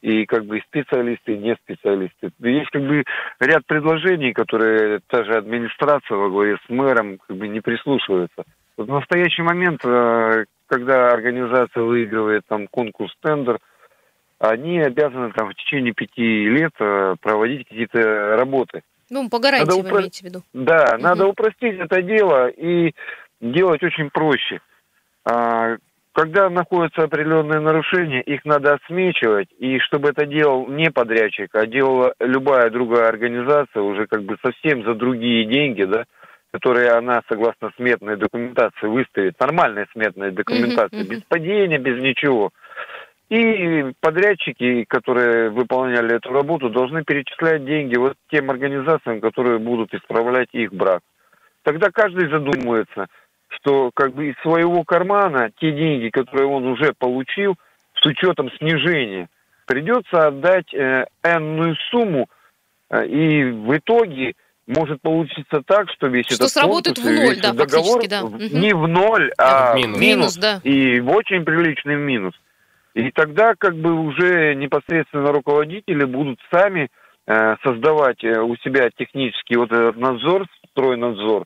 И 0.00 0.24
как 0.26 0.46
бы 0.46 0.60
специалисты, 0.66 1.34
и 1.34 1.38
не 1.38 1.56
специалисты. 1.56 2.30
Есть 2.40 2.70
как 2.70 2.82
бы 2.82 3.04
ряд 3.40 3.66
предложений, 3.66 4.32
которые 4.32 5.00
та 5.08 5.24
же 5.24 5.36
администрация 5.36 6.16
во 6.16 6.30
главе 6.30 6.56
с 6.66 6.70
мэром 6.70 7.18
как 7.18 7.36
бы 7.36 7.48
не 7.48 7.60
прислушивается. 7.60 8.44
В 8.80 8.88
настоящий 8.88 9.42
момент, 9.42 9.84
э, 9.84 10.46
когда 10.66 11.10
организация 11.10 11.82
выигрывает 11.82 12.46
там 12.48 12.66
конкурс, 12.66 13.12
тендер, 13.20 13.58
они 14.38 14.80
обязаны 14.80 15.32
там 15.32 15.50
в 15.50 15.54
течение 15.54 15.92
пяти 15.92 16.48
лет 16.48 16.72
э, 16.80 17.14
проводить 17.20 17.68
какие-то 17.68 18.36
работы. 18.38 18.80
Ну, 19.10 19.28
по 19.28 19.38
гарантии 19.38 19.66
надо 19.66 19.80
упро... 19.80 19.90
вы 19.92 20.00
имеете 20.00 20.20
в 20.20 20.24
виду. 20.24 20.42
Да, 20.54 20.94
угу. 20.94 21.02
надо 21.02 21.26
упростить 21.26 21.78
это 21.78 22.00
дело 22.00 22.48
и 22.48 22.94
делать 23.42 23.82
очень 23.82 24.08
проще. 24.08 24.60
А, 25.26 25.76
когда 26.12 26.48
находятся 26.48 27.02
определенные 27.02 27.60
нарушения, 27.60 28.22
их 28.22 28.46
надо 28.46 28.72
отсмечивать, 28.72 29.48
и 29.58 29.78
чтобы 29.80 30.08
это 30.08 30.24
делал 30.24 30.66
не 30.68 30.90
подрядчик, 30.90 31.54
а 31.54 31.66
делала 31.66 32.14
любая 32.18 32.70
другая 32.70 33.08
организация 33.08 33.82
уже 33.82 34.06
как 34.06 34.22
бы 34.22 34.38
совсем 34.42 34.84
за 34.84 34.94
другие 34.94 35.44
деньги, 35.44 35.84
да, 35.84 36.06
которые 36.52 36.90
она, 36.90 37.22
согласно 37.28 37.70
сметной 37.76 38.16
документации, 38.16 38.86
выставит, 38.86 39.38
нормальная 39.38 39.86
сметная 39.92 40.30
документация, 40.30 41.04
без 41.04 41.22
падения, 41.22 41.78
без 41.78 42.02
ничего. 42.02 42.50
И 43.28 43.92
подрядчики, 44.00 44.84
которые 44.88 45.50
выполняли 45.50 46.16
эту 46.16 46.32
работу, 46.32 46.68
должны 46.68 47.04
перечислять 47.04 47.64
деньги 47.64 47.96
вот 47.96 48.14
тем 48.28 48.50
организациям, 48.50 49.20
которые 49.20 49.60
будут 49.60 49.94
исправлять 49.94 50.48
их 50.52 50.72
брак. 50.72 51.02
Тогда 51.62 51.90
каждый 51.92 52.28
задумается, 52.28 53.06
что 53.48 53.90
как 53.94 54.14
бы 54.14 54.30
из 54.30 54.34
своего 54.42 54.82
кармана 54.82 55.50
те 55.60 55.70
деньги, 55.70 56.08
которые 56.08 56.48
он 56.48 56.66
уже 56.66 56.92
получил, 56.98 57.54
с 57.94 58.06
учетом 58.06 58.50
снижения, 58.58 59.28
придется 59.66 60.26
отдать 60.26 60.74
э, 60.74 61.06
энную 61.22 61.76
сумму, 61.90 62.28
э, 62.90 63.06
и 63.06 63.44
в 63.44 63.76
итоге 63.76 64.34
может 64.66 65.00
получиться 65.02 65.62
так, 65.66 65.90
что 65.90 66.06
весь 66.06 66.26
что 66.26 66.34
этот 66.36 66.50
сработает 66.50 66.96
конкурс, 66.96 67.18
в 67.18 67.24
ноль, 67.24 67.40
да, 67.40 67.52
договор 67.52 68.08
да. 68.08 68.22
не 68.22 68.74
в 68.74 68.86
ноль, 68.86 69.32
а 69.38 69.72
в 69.72 69.76
минус, 69.76 69.98
минус 69.98 70.36
да. 70.36 70.60
и 70.62 71.00
в 71.00 71.10
очень 71.10 71.44
приличный 71.44 71.96
минус. 71.96 72.34
И 72.94 73.10
тогда 73.12 73.54
как 73.56 73.76
бы 73.76 73.92
уже 73.92 74.54
непосредственно 74.54 75.32
руководители 75.32 76.04
будут 76.04 76.40
сами 76.52 76.88
э, 77.26 77.56
создавать 77.64 78.22
э, 78.24 78.40
у 78.40 78.56
себя 78.56 78.90
технический 78.96 79.56
вот 79.56 79.70
этот 79.70 79.96
надзор, 79.96 80.46
стройнадзор, 80.70 81.44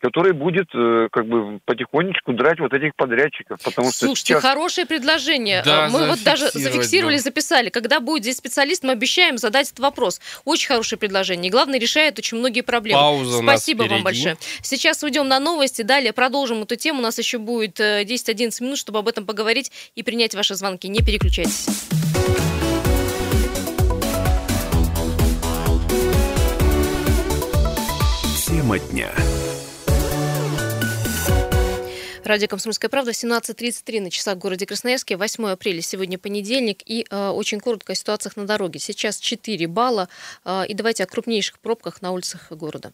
который 0.00 0.32
будет 0.32 0.68
э, 0.74 1.08
как 1.10 1.26
бы 1.26 1.58
потихонечку 1.64 2.32
драть 2.32 2.60
вот 2.60 2.72
этих 2.72 2.94
подрядчиков. 2.96 3.58
Потому 3.62 3.90
что 3.90 4.06
Слушайте, 4.06 4.34
сейчас... 4.34 4.42
хорошее 4.42 4.86
предложение. 4.86 5.62
Да, 5.64 5.88
мы 5.90 6.06
вот 6.06 6.22
даже 6.22 6.50
зафиксировали, 6.50 7.16
да. 7.16 7.22
записали. 7.22 7.70
Когда 7.70 8.00
будет 8.00 8.22
здесь 8.22 8.36
специалист, 8.36 8.82
мы 8.84 8.92
обещаем 8.92 9.38
задать 9.38 9.68
этот 9.68 9.80
вопрос. 9.80 10.20
Очень 10.44 10.68
хорошее 10.68 10.98
предложение. 10.98 11.48
И 11.48 11.50
главное, 11.50 11.78
решает 11.78 12.18
очень 12.18 12.38
многие 12.38 12.60
проблемы. 12.60 13.00
Пауза 13.00 13.42
Спасибо 13.42 13.84
вам 13.84 14.02
большое. 14.02 14.36
Сейчас 14.62 15.02
уйдем 15.02 15.28
на 15.28 15.40
новости, 15.40 15.82
далее 15.82 16.12
продолжим 16.12 16.62
эту 16.62 16.76
тему. 16.76 16.98
У 16.98 17.02
нас 17.02 17.18
еще 17.18 17.38
будет 17.38 17.80
10-11 17.80 18.58
э, 18.60 18.64
минут, 18.64 18.78
чтобы 18.78 18.98
об 18.98 19.08
этом 19.08 19.24
поговорить 19.24 19.72
и 19.94 20.02
принять 20.02 20.34
ваши 20.34 20.54
звонки. 20.54 20.88
Не 20.88 21.00
переключайтесь. 21.00 21.66
Тема 28.46 28.78
дня. 28.78 29.10
Радио 32.26 32.48
«Комсомольская 32.48 32.88
правда», 32.88 33.12
17.33 33.12 34.00
на 34.00 34.10
часах 34.10 34.34
в 34.34 34.38
городе 34.38 34.66
Красноярске, 34.66 35.16
8 35.16 35.46
апреля, 35.46 35.80
сегодня 35.80 36.18
понедельник, 36.18 36.82
и 36.84 37.06
э, 37.08 37.28
очень 37.28 37.60
коротко 37.60 37.92
о 37.92 37.94
ситуациях 37.94 38.36
на 38.36 38.46
дороге. 38.46 38.80
Сейчас 38.80 39.20
4 39.20 39.68
балла, 39.68 40.08
э, 40.44 40.64
и 40.66 40.74
давайте 40.74 41.04
о 41.04 41.06
крупнейших 41.06 41.60
пробках 41.60 42.02
на 42.02 42.10
улицах 42.10 42.50
города. 42.50 42.92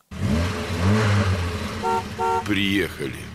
Приехали. 2.46 3.31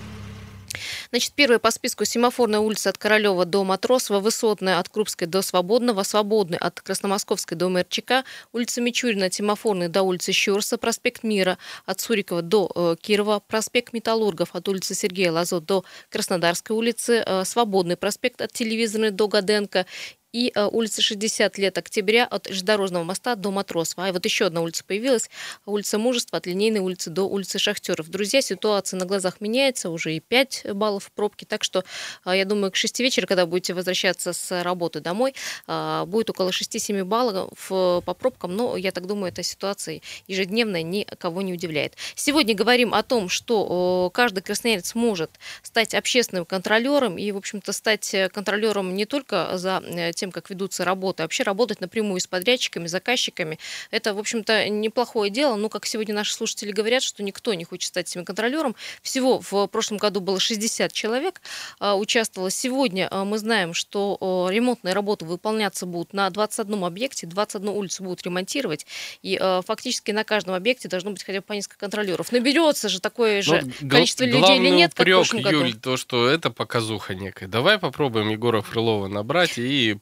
Значит, 1.10 1.34
первая 1.34 1.60
по 1.60 1.72
списку 1.72 2.06
семафорная 2.06 2.60
улица 2.60 2.90
от 2.90 2.98
Королева 2.98 3.46
до 3.46 3.64
Матросова, 3.64 4.20
Высотная 4.20 4.80
от 4.80 4.90
Крупской 4.90 5.28
до 5.28 5.42
Свободного, 5.42 6.04
Свободный 6.04 6.58
от 6.58 6.82
Красномосковской 6.82 7.58
до 7.58 7.70
МРЧК, 7.70 8.26
улица 8.52 8.82
Мичурина 8.82 9.28
от 9.28 9.92
до 9.92 10.02
улицы 10.04 10.32
Щурса, 10.32 10.78
проспект 10.78 11.24
Мира 11.24 11.58
от 11.86 12.00
Сурикова 12.02 12.42
до 12.42 12.72
э, 12.76 12.96
Кирова, 13.00 13.40
проспект 13.40 13.94
Металлургов 13.94 14.50
от 14.54 14.68
улицы 14.68 14.96
Сергея 14.96 15.32
Лазо 15.32 15.60
до 15.62 15.84
Краснодарской 16.10 16.76
улицы, 16.76 17.24
э, 17.26 17.46
Свободный 17.46 17.96
проспект 17.96 18.42
от 18.42 18.52
Телевизорной 18.52 19.12
до 19.12 19.28
Гаденко 19.28 19.86
и 20.34 20.52
э, 20.54 20.66
улица 20.66 21.02
60 21.02 21.58
лет 21.58 21.78
октября 21.78 22.26
от 22.26 22.48
железнодорожного 22.48 23.04
моста 23.04 23.36
до 23.36 23.52
Матросова. 23.52 24.08
А 24.08 24.14
вот 24.14 24.26
еще 24.26 24.46
одна 24.46 24.62
улица 24.62 24.84
появилась, 24.84 25.30
улица 25.66 25.98
Мужества 25.98 26.38
от 26.38 26.46
Линейной 26.46 26.80
улицы 26.80 27.10
до 27.10 27.24
улицы 27.24 27.60
Шахтеров. 27.60 28.10
Друзья, 28.10 28.42
ситуация 28.42 28.98
на 28.98 29.06
глазах 29.06 29.42
меняется, 29.42 29.90
уже 29.90 30.16
и 30.16 30.20
5 30.20 30.74
баллов 30.74 31.06
в 31.06 31.12
пробке, 31.12 31.46
так 31.46 31.64
что 31.64 31.84
я 32.26 32.46
думаю, 32.46 32.72
к 32.72 32.76
6 32.76 33.00
вечера, 33.00 33.26
когда 33.26 33.46
будете 33.46 33.74
возвращаться 33.74 34.34
с 34.34 34.64
работы 34.64 35.00
домой, 35.00 35.34
будет 35.66 36.30
около 36.30 36.50
6-7 36.50 37.04
баллов 37.04 37.50
по 37.68 38.02
пробкам, 38.02 38.56
но 38.56 38.78
я 38.78 38.92
так 38.92 39.08
думаю, 39.08 39.32
эта 39.32 39.44
ситуация 39.44 40.02
ежедневная 40.28 40.84
никого 40.84 41.42
не 41.42 41.54
удивляет. 41.54 41.96
Сегодня 42.16 42.56
говорим 42.56 42.94
о 42.94 43.04
том, 43.04 43.30
что 43.30 44.10
каждый 44.14 44.42
красноярец 44.42 44.96
может 44.96 45.32
стать 45.62 45.94
общественным 45.94 46.46
контролером 46.46 47.18
и, 47.18 47.32
в 47.32 47.38
общем-то, 47.38 47.72
стать 47.72 48.16
контролером 48.34 48.96
не 48.96 49.06
только 49.06 49.58
за 49.58 49.82
э, 49.86 50.12
тем, 50.18 50.32
как 50.32 50.50
ведутся 50.50 50.84
работы, 50.84 51.24
вообще 51.24 51.44
работать 51.44 51.80
напрямую 51.80 52.20
с 52.20 52.28
подрядчиками, 52.28 52.88
заказчиками. 52.88 53.60
Это, 53.92 54.14
в 54.14 54.20
общем-то, 54.20 54.68
неплохое 54.70 55.32
дело. 55.32 55.56
Но, 55.56 55.70
как 55.70 55.86
сегодня 55.86 56.14
наши 56.14 56.34
слушатели 56.34 56.72
говорят, 56.72 57.04
что 57.04 57.24
никто 57.24 57.54
не 57.54 57.64
хочет 57.64 57.88
стать 57.88 58.10
этим 58.10 58.26
контролером. 58.26 58.76
Всего 59.02 59.40
в 59.40 59.68
прошлом 59.68 59.98
году 59.98 60.20
было 60.20 60.40
60 60.40 60.92
человек 60.92 61.42
а, 61.80 61.96
участвовало. 61.96 62.50
Сегодня 62.50 63.08
а, 63.10 63.24
мы 63.24 63.38
знаем, 63.38 63.74
что 63.74 64.50
ремонтные 64.52 64.94
работы 64.94 65.26
выполняться 65.26 65.86
будут 65.86 66.14
на 66.14 66.30
21 66.30 66.84
объекте, 66.84 67.28
21 67.28 67.70
улицу 67.70 68.04
будут 68.04 68.24
ремонтировать. 68.24 68.86
И 69.22 69.38
а, 69.40 69.62
фактически 69.62 70.12
на 70.12 70.24
каждом 70.24 70.56
объекте 70.56 70.88
должно 70.88 71.12
быть 71.12 71.24
хотя 71.24 71.40
бы 71.40 71.46
по 71.46 71.54
несколько 71.54 71.78
контролеров. 71.80 72.32
Наберется 72.32 72.90
же 72.90 73.00
такое 73.00 73.42
же 73.42 73.62
Но 73.82 73.90
количество 73.90 74.24
людей 74.24 74.58
или 74.58 74.70
нет, 74.70 74.94
как 74.94 75.08
в 75.08 75.10
прошлом 75.10 75.42
году? 75.42 75.58
Юль, 75.60 75.76
то, 75.76 75.98
что 75.98 76.28
это 76.28 76.50
показуха 76.50 77.16
некая. 77.16 77.48
Давай 77.48 77.78
попробуем 77.78 78.30
Егора 78.30 78.62
Фрылова 78.62 79.08
набрать 79.08 79.58
и 79.58 79.98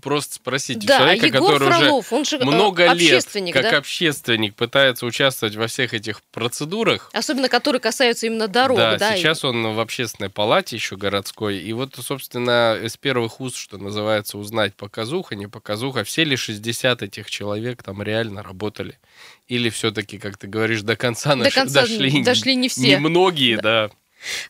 просто 0.00 0.34
спросите 0.36 0.86
да, 0.86 0.98
человека, 0.98 1.26
Егор 1.26 1.52
который 1.52 1.68
Фролов, 1.68 2.12
уже, 2.12 2.16
он 2.16 2.24
же 2.24 2.38
много 2.38 2.92
лет 2.92 3.24
как 3.52 3.62
да? 3.62 3.76
общественник 3.78 4.54
пытается 4.54 5.04
участвовать 5.04 5.56
во 5.56 5.66
всех 5.66 5.92
этих 5.92 6.22
процедурах. 6.32 7.10
Особенно 7.12 7.48
которые 7.48 7.80
касаются 7.80 8.26
именно 8.26 8.48
дорог. 8.48 8.78
Да, 8.78 8.96
да 8.96 9.16
сейчас 9.16 9.44
и... 9.44 9.46
он 9.46 9.74
в 9.74 9.80
общественной 9.80 10.30
палате 10.30 10.76
еще 10.76 10.96
городской. 10.96 11.58
И 11.58 11.72
вот, 11.72 11.94
собственно, 12.00 12.78
из 12.82 12.96
первых 12.96 13.40
уст, 13.40 13.56
что 13.56 13.76
называется, 13.76 14.38
узнать 14.38 14.74
показуха, 14.74 15.34
не 15.34 15.46
показуха, 15.46 16.04
все 16.04 16.24
ли 16.24 16.36
60 16.36 17.02
этих 17.02 17.30
человек 17.30 17.82
там 17.82 18.02
реально 18.02 18.42
работали. 18.42 18.98
Или 19.46 19.68
все-таки, 19.68 20.18
как 20.18 20.38
ты 20.38 20.46
говоришь, 20.46 20.82
до 20.82 20.96
конца, 20.96 21.30
до 21.30 21.44
наш... 21.44 21.54
конца 21.54 21.82
дошли, 21.82 22.22
дошли 22.22 22.56
не 22.56 22.68
все. 22.68 22.96
Немногие, 22.96 23.56
да. 23.56 23.88
да. 23.88 23.90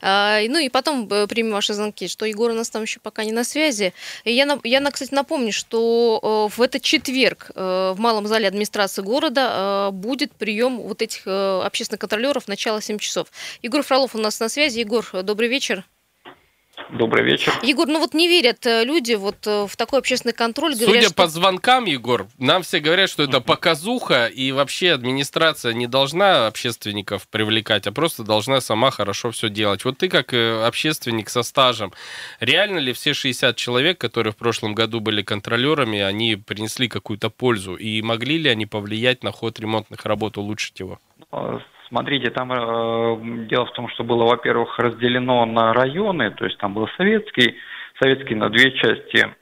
А, 0.00 0.40
ну 0.48 0.58
и 0.58 0.68
потом 0.68 1.08
э, 1.10 1.26
примем 1.26 1.52
ваши 1.52 1.74
звонки, 1.74 2.08
что 2.08 2.26
Егор 2.26 2.50
у 2.50 2.54
нас 2.54 2.70
там 2.70 2.82
еще 2.82 3.00
пока 3.00 3.24
не 3.24 3.32
на 3.32 3.44
связи. 3.44 3.92
И 4.24 4.32
я, 4.32 4.58
я, 4.64 4.90
кстати, 4.90 5.14
напомню, 5.14 5.52
что 5.52 6.48
э, 6.50 6.56
в 6.56 6.62
этот 6.62 6.82
четверг 6.82 7.50
э, 7.54 7.92
в 7.94 8.00
Малом 8.00 8.26
зале 8.26 8.48
администрации 8.48 9.02
города 9.02 9.90
будет 9.92 10.32
прием 10.32 10.78
вот 10.78 11.02
этих 11.02 11.26
общественных 11.26 12.00
контролеров 12.00 12.48
начало 12.48 12.80
7 12.80 12.98
часов. 12.98 13.28
Егор 13.62 13.82
Фролов 13.82 14.14
у 14.14 14.18
нас 14.18 14.38
на 14.40 14.48
связи. 14.48 14.80
Егор, 14.80 15.04
добрый 15.22 15.48
вечер. 15.48 15.84
Добрый 16.90 17.25
вечер. 17.25 17.53
Егор, 17.62 17.87
ну 17.88 17.99
вот 17.99 18.14
не 18.14 18.29
верят 18.29 18.64
э, 18.64 18.85
люди 18.85 19.14
вот 19.14 19.46
э, 19.46 19.66
в 19.66 19.77
такой 19.77 19.99
общественный 19.99 20.33
контроль. 20.33 20.75
Говорят, 20.75 20.94
Судя 20.94 21.07
что... 21.09 21.14
по 21.14 21.27
звонкам, 21.27 21.85
Егор, 21.85 22.27
нам 22.38 22.62
все 22.62 22.79
говорят, 22.79 23.11
что 23.11 23.25
это 23.25 23.40
показуха, 23.40 24.27
и 24.27 24.53
вообще 24.53 24.92
администрация 24.92 25.72
не 25.72 25.87
должна 25.87 26.46
общественников 26.46 27.27
привлекать, 27.29 27.87
а 27.87 27.92
просто 27.92 28.22
должна 28.22 28.61
сама 28.61 28.90
хорошо 28.90 29.33
все 29.33 29.49
делать. 29.49 29.85
Вот 29.85 29.99
ты 29.99 30.09
как 30.09 30.33
э, 30.33 30.64
общественник 30.64 31.29
со 31.29 31.42
стажем, 31.42 31.92
реально 32.38 32.79
ли 32.79 32.92
все 32.92 33.14
60 33.14 33.57
человек, 33.57 33.99
которые 33.99 34.33
в 34.33 34.37
прошлом 34.37 34.75
году 34.75 35.01
были 35.01 35.22
контролерами, 35.22 36.01
они 36.01 36.37
принесли 36.37 36.88
какую-то 36.88 37.31
пользу? 37.31 37.75
И 37.75 38.01
могли 38.03 38.38
ли 38.38 38.49
они 38.49 38.66
повлиять 38.66 39.25
на 39.25 39.33
ход 39.33 39.59
ремонтных 39.59 40.05
работ, 40.07 40.38
улучшить 40.38 40.79
его? 40.79 41.01
Смотрите, 41.88 42.31
там 42.31 42.53
э, 42.53 43.46
дело 43.49 43.66
в 43.66 43.72
том, 43.72 43.88
что 43.90 44.03
было, 44.03 44.25
во-первых, 44.25 44.79
разделено 44.79 45.44
на 45.46 45.72
районы, 45.72 46.31
то 46.33 46.44
есть 46.44 46.59
там 46.59 46.75
был 46.75 46.88
советский, 46.96 47.57
советский 48.01 48.35
на 48.35 48.49
две 48.49 48.72
части, 48.72 49.35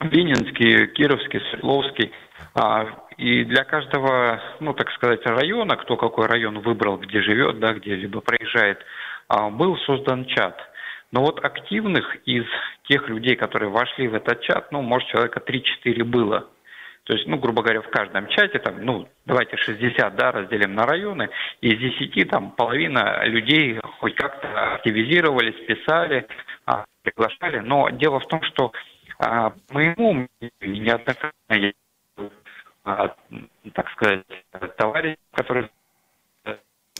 Ленинский, 0.00 0.86
Кировский, 0.88 1.40
Свердловский. 1.50 2.12
А, 2.54 2.86
и 3.16 3.44
для 3.44 3.64
каждого, 3.64 4.40
ну, 4.60 4.74
так 4.74 4.90
сказать, 4.92 5.24
района, 5.26 5.76
кто 5.76 5.96
какой 5.96 6.26
район 6.26 6.60
выбрал, 6.60 6.98
где 6.98 7.20
живет, 7.20 7.58
да, 7.58 7.72
где 7.72 7.94
либо 7.94 8.20
проезжает, 8.20 8.78
а, 9.28 9.50
был 9.50 9.76
создан 9.78 10.24
чат. 10.26 10.60
Но 11.10 11.20
вот 11.22 11.44
активных 11.44 12.16
из 12.26 12.44
тех 12.88 13.08
людей, 13.08 13.36
которые 13.36 13.70
вошли 13.70 14.08
в 14.08 14.14
этот 14.14 14.40
чат, 14.42 14.72
ну, 14.72 14.82
может, 14.82 15.08
человека 15.08 15.40
3-4 15.40 16.04
было. 16.04 16.48
То 17.12 17.16
есть, 17.18 17.28
ну, 17.28 17.36
грубо 17.36 17.60
говоря, 17.60 17.82
в 17.82 17.90
каждом 17.90 18.26
чате, 18.28 18.58
там, 18.58 18.82
ну, 18.82 19.06
давайте 19.26 19.58
60, 19.58 20.16
да, 20.16 20.32
разделим 20.32 20.74
на 20.74 20.86
районы, 20.86 21.28
из 21.60 21.78
10 21.78 22.30
там 22.30 22.52
половина 22.52 23.22
людей 23.26 23.78
хоть 24.00 24.14
как-то 24.14 24.76
активизировались, 24.76 25.62
писали, 25.66 26.26
а, 26.64 26.86
приглашали. 27.02 27.58
Но 27.58 27.90
дело 27.90 28.18
в 28.18 28.26
том, 28.28 28.40
что 28.44 28.72
а, 29.18 29.52
моему 29.72 30.26
неоднократно 30.62 31.74
а, 32.82 33.14
так 33.74 33.90
сказать, 33.90 34.24
товарищ, 34.78 35.16
который 35.34 35.68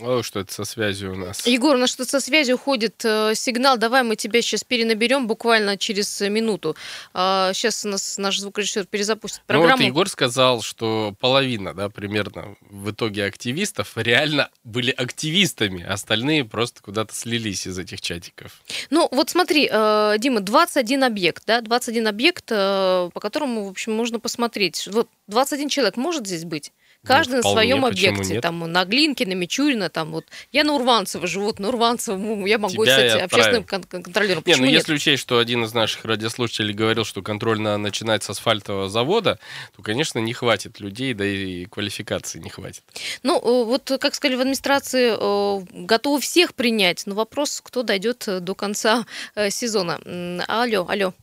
о, 0.00 0.22
что 0.22 0.40
это 0.40 0.52
со 0.52 0.64
связью 0.64 1.12
у 1.12 1.16
нас? 1.16 1.46
Егор, 1.46 1.76
у 1.76 1.78
нас 1.78 1.90
что-то 1.90 2.11
со 2.11 2.20
связью 2.20 2.55
уходит 2.55 3.05
э, 3.05 3.35
сигнал. 3.35 3.76
Давай 3.76 4.02
мы 4.02 4.16
тебя 4.16 4.40
сейчас 4.40 4.64
перенаберем 4.64 5.26
буквально 5.26 5.76
через 5.76 6.18
минуту. 6.22 6.76
А, 7.12 7.52
сейчас 7.52 7.85
у 7.85 7.88
нас 7.88 8.16
наш 8.16 8.38
звукорежиссер 8.38 8.87
перезапустит 8.87 9.42
программу. 9.46 9.76
Ну, 9.76 9.76
вот 9.76 9.87
Егор 9.87 10.09
сказал, 10.09 10.62
что 10.62 11.14
половина, 11.20 11.74
да, 11.74 11.90
примерно 11.90 12.57
в 12.70 12.90
итоге 12.90 13.26
активистов 13.26 13.92
реально 13.96 14.48
были 14.64 14.92
активистами, 14.92 15.85
остальные 15.85 16.46
просто 16.46 16.83
куда-то 16.83 17.14
слились 17.14 17.66
из 17.66 17.78
этих 17.78 18.00
чатиков. 18.00 18.62
Ну, 18.88 19.09
вот 19.12 19.28
смотри, 19.28 19.68
э, 19.70 20.16
Дима, 20.18 20.40
21 20.40 21.05
объект, 21.05 21.42
да, 21.46 21.61
21 21.61 22.09
объект, 22.09 22.46
э, 22.50 23.11
по 23.12 23.20
которому, 23.20 23.66
в 23.66 23.68
общем, 23.68 23.92
можно 23.92 24.18
посмотреть. 24.18 24.88
Вот 24.90 25.09
21 25.26 25.68
человек 25.68 25.96
может 25.98 26.26
здесь 26.26 26.44
быть? 26.44 26.72
Каждый 27.05 27.41
ну, 27.43 27.49
на 27.49 27.51
своем 27.51 27.85
объекте. 27.85 28.41
Там 28.41 28.61
на 28.61 28.85
Глинке, 28.85 29.27
на 29.27 29.33
Мичурина, 29.33 29.88
там 29.88 30.12
вот. 30.12 30.27
Я 30.53 30.62
на 30.62 30.75
Урванцево 30.75 31.27
живу, 31.27 31.47
вот 31.47 31.59
на 31.59 31.69
Урванцево 31.69 32.47
я 32.47 32.59
могу 32.59 32.85
Тебя 32.85 32.95
стать 32.95 33.23
общественным 33.23 33.65
кон- 33.65 33.83
контролером. 33.83 34.43
Почему 34.45 34.67
не, 34.67 34.71
ну 34.71 34.77
если 34.77 34.95
учесть, 34.95 35.21
что 35.21 35.38
один 35.38 35.65
из 35.65 35.75
наших 35.75 36.05
радиослушателей 36.05 36.73
говорил, 36.73 37.05
что 37.05 37.21
контроль 37.23 37.61
на, 37.61 37.77
начинать 37.77 38.23
с 38.23 38.31
асфальтового 38.31 38.88
завода, 38.88 39.41
то, 39.75 39.83
конечно, 39.83 40.21
не 40.21 40.33
хватит 40.33 40.79
людей, 40.79 41.12
да 41.12 41.27
и 41.27 41.65
квалификации 41.65 42.38
не 42.38 42.51
хватит. 42.51 42.85
Ну, 43.25 43.37
э, 43.37 43.65
вот, 43.65 43.91
как 44.01 44.15
сказали 44.15 44.37
в 44.37 44.41
администрации, 44.41 45.17
э, 45.19 45.65
готовы 45.73 46.21
всех 46.21 46.55
принять, 46.55 47.03
но 47.07 47.17
вопрос, 47.17 47.61
кто 47.65 47.83
дойдет 47.83 48.29
до 48.29 48.55
конца 48.55 49.07
э, 49.35 49.51
сезона. 49.51 49.99
Алло, 50.47 50.87
алло. 50.88 51.15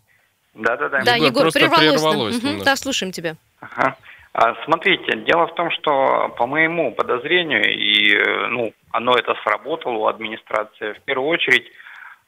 Да-да-да. 0.55 1.03
Да, 1.03 1.15
Егор, 1.15 1.47
Егор 1.47 1.51
прервалось. 1.53 2.01
прервалось 2.01 2.35
угу, 2.35 2.63
да, 2.65 2.75
слушаем 2.75 3.13
тебя. 3.13 3.37
Ага. 3.61 3.95
А, 4.33 4.55
смотрите, 4.65 5.17
дело 5.17 5.47
в 5.47 5.55
том, 5.55 5.71
что 5.71 6.33
по 6.37 6.45
моему 6.45 6.93
подозрению, 6.93 7.63
и 7.65 8.15
ну, 8.49 8.73
оно 8.91 9.13
это 9.13 9.35
сработало 9.43 9.97
у 9.97 10.07
администрации, 10.07 10.93
в 10.93 11.01
первую 11.01 11.29
очередь 11.29 11.65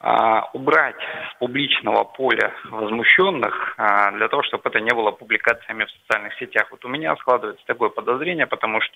а, 0.03 0.49
убрать 0.53 0.95
с 1.29 1.37
публичного 1.37 2.03
поля 2.03 2.51
возмущенных 2.71 3.75
а, 3.77 4.11
для 4.11 4.27
того, 4.29 4.41
чтобы 4.41 4.63
это 4.65 4.79
не 4.79 4.91
было 4.95 5.11
публикациями 5.11 5.85
в 5.85 5.91
социальных 5.91 6.33
сетях. 6.39 6.67
Вот 6.71 6.83
у 6.83 6.87
меня 6.87 7.15
складывается 7.17 7.63
такое 7.67 7.89
подозрение, 7.89 8.47
потому 8.47 8.81
что, 8.81 8.95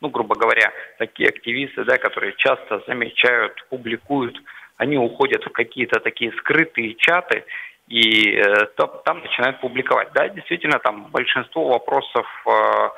ну, 0.00 0.10
грубо 0.10 0.36
говоря, 0.36 0.72
такие 0.98 1.30
активисты, 1.30 1.84
да, 1.84 1.98
которые 1.98 2.34
часто 2.36 2.84
замечают, 2.86 3.66
публикуют, 3.68 4.40
они 4.76 4.96
уходят 4.96 5.44
в 5.44 5.50
какие-то 5.50 5.98
такие 5.98 6.30
скрытые 6.38 6.94
чаты, 6.94 7.44
и 7.88 8.36
э, 8.36 8.66
там, 8.76 9.20
начинают 9.20 9.60
публиковать. 9.60 10.08
Да, 10.14 10.28
действительно, 10.28 10.78
там 10.78 11.10
большинство 11.10 11.68
вопросов 11.68 12.26
э, 12.46 12.88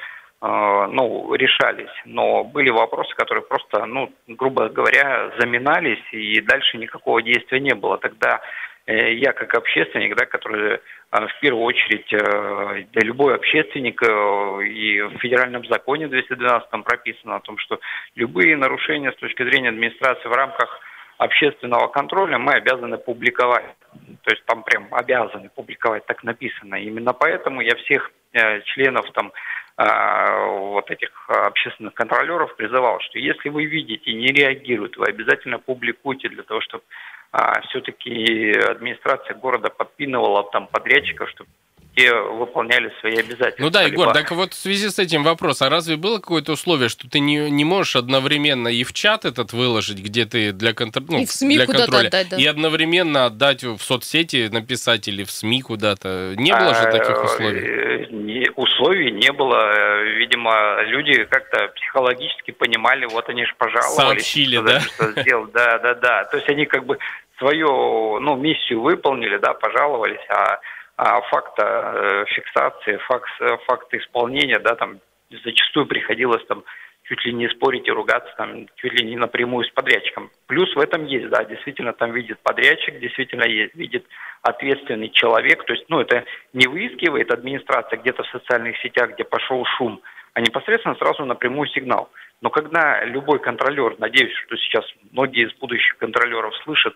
э, 0.42 0.87
ну, 0.92 1.35
решались, 1.35 1.90
но 2.05 2.44
были 2.44 2.70
вопросы, 2.70 3.14
которые 3.16 3.44
просто, 3.44 3.85
ну, 3.87 4.12
грубо 4.29 4.68
говоря, 4.68 5.33
заминались, 5.38 6.03
и 6.12 6.40
дальше 6.40 6.79
никакого 6.79 7.20
действия 7.22 7.59
не 7.59 7.75
было. 7.75 7.99
Тогда 7.99 8.40
э, 8.87 9.14
я 9.14 9.33
как 9.33 9.55
общественник, 9.55 10.14
да, 10.16 10.25
который 10.25 10.75
э, 10.75 10.79
в 11.11 11.40
первую 11.40 11.64
очередь, 11.64 12.12
э, 12.12 12.85
да, 12.92 13.01
любой 13.01 13.35
общественник, 13.35 14.01
э, 14.03 14.66
и 14.66 15.03
в 15.03 15.18
федеральном 15.18 15.64
законе 15.66 16.07
212 16.07 16.70
прописано 16.85 17.37
о 17.37 17.40
том, 17.40 17.59
что 17.59 17.81
любые 18.14 18.57
нарушения 18.57 19.11
с 19.11 19.16
точки 19.16 19.42
зрения 19.42 19.70
администрации 19.70 20.29
в 20.29 20.33
рамках 20.33 20.81
общественного 21.18 21.88
контроля 21.88 22.38
мы 22.38 22.52
обязаны 22.52 22.98
публиковать. 22.98 23.74
То 24.22 24.31
есть 24.31 24.44
там 24.46 24.62
прям 24.62 24.88
обязаны 24.92 25.48
публиковать, 25.48 26.07
так 26.07 26.22
написано. 26.24 26.76
Именно 26.76 27.12
поэтому 27.12 27.61
я 27.61 27.74
всех 27.76 28.11
э, 28.33 28.61
членов 28.62 29.11
там 29.12 29.33
э, 29.79 30.46
вот 30.48 30.90
этих 30.90 31.11
общественных 31.29 31.94
контролеров 31.94 32.55
призывал, 32.57 33.00
что 33.00 33.18
если 33.18 33.48
вы 33.48 33.64
видите, 33.64 34.12
не 34.12 34.29
реагируют, 34.29 34.96
вы 34.96 35.07
обязательно 35.07 35.59
публикуйте 35.59 36.29
для 36.29 36.42
того, 36.42 36.61
чтобы 36.61 36.85
а, 37.33 37.61
все-таки 37.62 38.52
администрация 38.70 39.35
города 39.35 39.68
подпинывала 39.68 40.44
там 40.52 40.68
подрядчиков, 40.68 41.29
чтобы 41.31 41.50
те 41.96 42.12
выполняли 42.14 42.92
свои 43.00 43.16
обязательства. 43.16 43.62
Ну 43.62 43.70
да, 43.70 43.82
Егор, 43.82 44.12
так 44.12 44.30
вот 44.30 44.52
в 44.52 44.56
связи 44.56 44.88
с 44.88 44.98
этим 44.98 45.24
вопрос, 45.24 45.62
а 45.62 45.70
разве 45.70 45.96
было 45.96 46.16
какое-то 46.16 46.52
условие, 46.52 46.88
что 46.88 47.09
ты 47.09 47.20
не, 47.20 47.50
не 47.50 47.64
можешь 47.64 47.96
одновременно 47.96 48.68
и 48.68 48.85
в 48.85 48.92
чат 48.92 49.24
этот 49.24 49.52
выложить, 49.52 49.98
где 49.98 50.26
ты 50.26 50.52
для, 50.52 50.74
контр... 50.74 51.00
ну, 51.09 51.22
и 51.22 51.26
в 51.26 51.30
СМИ 51.30 51.56
для 51.56 51.66
контроля, 51.66 52.09
отдать, 52.09 52.28
да. 52.28 52.37
и 52.37 52.44
одновременно 52.44 53.24
отдать 53.24 53.64
в 53.64 53.78
соцсети, 53.78 54.48
написать 54.52 55.09
или 55.09 55.24
в 55.24 55.30
СМИ 55.30 55.62
куда-то? 55.62 56.35
Не 56.37 56.54
было 56.54 56.74
же 56.74 56.82
таких 56.82 57.24
условий? 57.24 58.06
Не, 58.11 58.50
условий 58.54 59.11
не 59.12 59.32
было. 59.32 60.02
Видимо, 60.18 60.82
люди 60.82 61.24
как-то 61.24 61.68
психологически 61.68 62.50
понимали, 62.50 63.06
вот 63.06 63.28
они 63.30 63.46
же 63.46 63.54
пожаловались. 63.56 63.96
Сообщили, 63.96 64.56
сказали, 64.56 64.78
да? 64.78 64.80
Что 64.80 65.20
сделал. 65.22 65.46
Да, 65.46 65.78
да, 65.78 65.94
да. 65.94 66.24
То 66.24 66.37
есть 66.37 66.48
они 66.50 66.66
как 66.66 66.85
бы 66.85 66.98
свою 67.38 68.18
ну, 68.20 68.37
миссию 68.37 68.80
выполнили, 68.80 69.38
да, 69.38 69.54
пожаловались, 69.54 70.24
а, 70.28 70.35
а 70.54 70.61
факта 70.96 71.64
э, 71.64 72.24
фиксации, 72.26 72.96
факт, 73.09 73.30
факт 73.66 73.92
исполнения, 73.94 74.59
да, 74.59 74.74
там 74.74 75.00
зачастую 75.44 75.87
приходилось 75.87 76.44
там 76.46 76.64
чуть 77.09 77.24
ли 77.24 77.32
не 77.32 77.48
спорить 77.48 77.87
и 77.87 77.92
ругаться 77.92 78.32
там 78.37 78.66
чуть 78.76 78.92
ли 78.92 79.06
не 79.06 79.16
напрямую 79.16 79.64
с 79.64 79.70
подрядчиком. 79.70 80.30
Плюс 80.46 80.74
в 80.74 80.80
этом 80.80 81.04
есть, 81.04 81.28
да, 81.28 81.44
действительно 81.44 81.92
там 81.92 82.12
видит 82.12 82.38
подрядчик, 82.42 82.98
действительно 82.98 83.44
есть, 83.44 83.74
видит 83.74 84.06
ответственный 84.42 85.11
человек, 85.11 85.64
то 85.64 85.72
есть, 85.72 85.87
ну, 85.88 86.00
это 86.00 86.24
не 86.52 86.66
выискивает 86.66 87.30
администрация 87.30 87.98
где-то 87.98 88.22
в 88.22 88.28
социальных 88.28 88.76
сетях, 88.78 89.12
где 89.12 89.24
пошел 89.24 89.64
шум, 89.76 90.00
а 90.35 90.40
непосредственно 90.40 90.94
сразу 90.96 91.24
напрямую 91.24 91.68
сигнал. 91.68 92.11
Но 92.42 92.50
когда 92.50 93.04
любой 93.04 93.38
контролер, 93.38 93.96
надеюсь, 93.98 94.35
что 94.46 94.56
сейчас 94.56 94.85
многие 95.11 95.46
из 95.46 95.54
будущих 95.54 95.96
контролеров 95.96 96.54
слышат, 96.64 96.94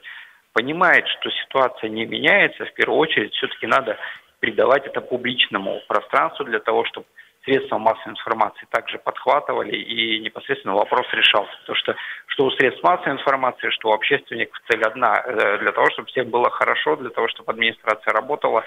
понимает, 0.52 1.06
что 1.08 1.30
ситуация 1.30 1.90
не 1.90 2.06
меняется, 2.06 2.64
в 2.64 2.74
первую 2.74 2.98
очередь 2.98 3.32
все-таки 3.34 3.66
надо 3.66 3.98
придавать 4.40 4.86
это 4.86 5.00
публичному 5.00 5.80
пространству 5.86 6.44
для 6.44 6.60
того, 6.60 6.84
чтобы 6.86 7.06
средства 7.44 7.78
массовой 7.78 8.12
информации 8.12 8.66
также 8.70 8.98
подхватывали 8.98 9.74
и 9.74 10.20
непосредственно 10.20 10.74
вопрос 10.74 11.06
решался. 11.12 11.52
Потому 11.60 11.76
что 11.76 11.96
что 12.26 12.44
у 12.46 12.50
средств 12.52 12.82
массовой 12.82 13.12
информации, 13.12 13.70
что 13.70 13.90
у 13.90 13.92
общественников 13.92 14.58
цель 14.70 14.82
одна, 14.82 15.22
э, 15.24 15.58
для 15.58 15.72
того, 15.72 15.86
чтобы 15.92 16.08
всем 16.08 16.30
было 16.30 16.50
хорошо, 16.50 16.96
для 16.96 17.10
того, 17.10 17.28
чтобы 17.28 17.52
администрация 17.52 18.12
работала, 18.12 18.64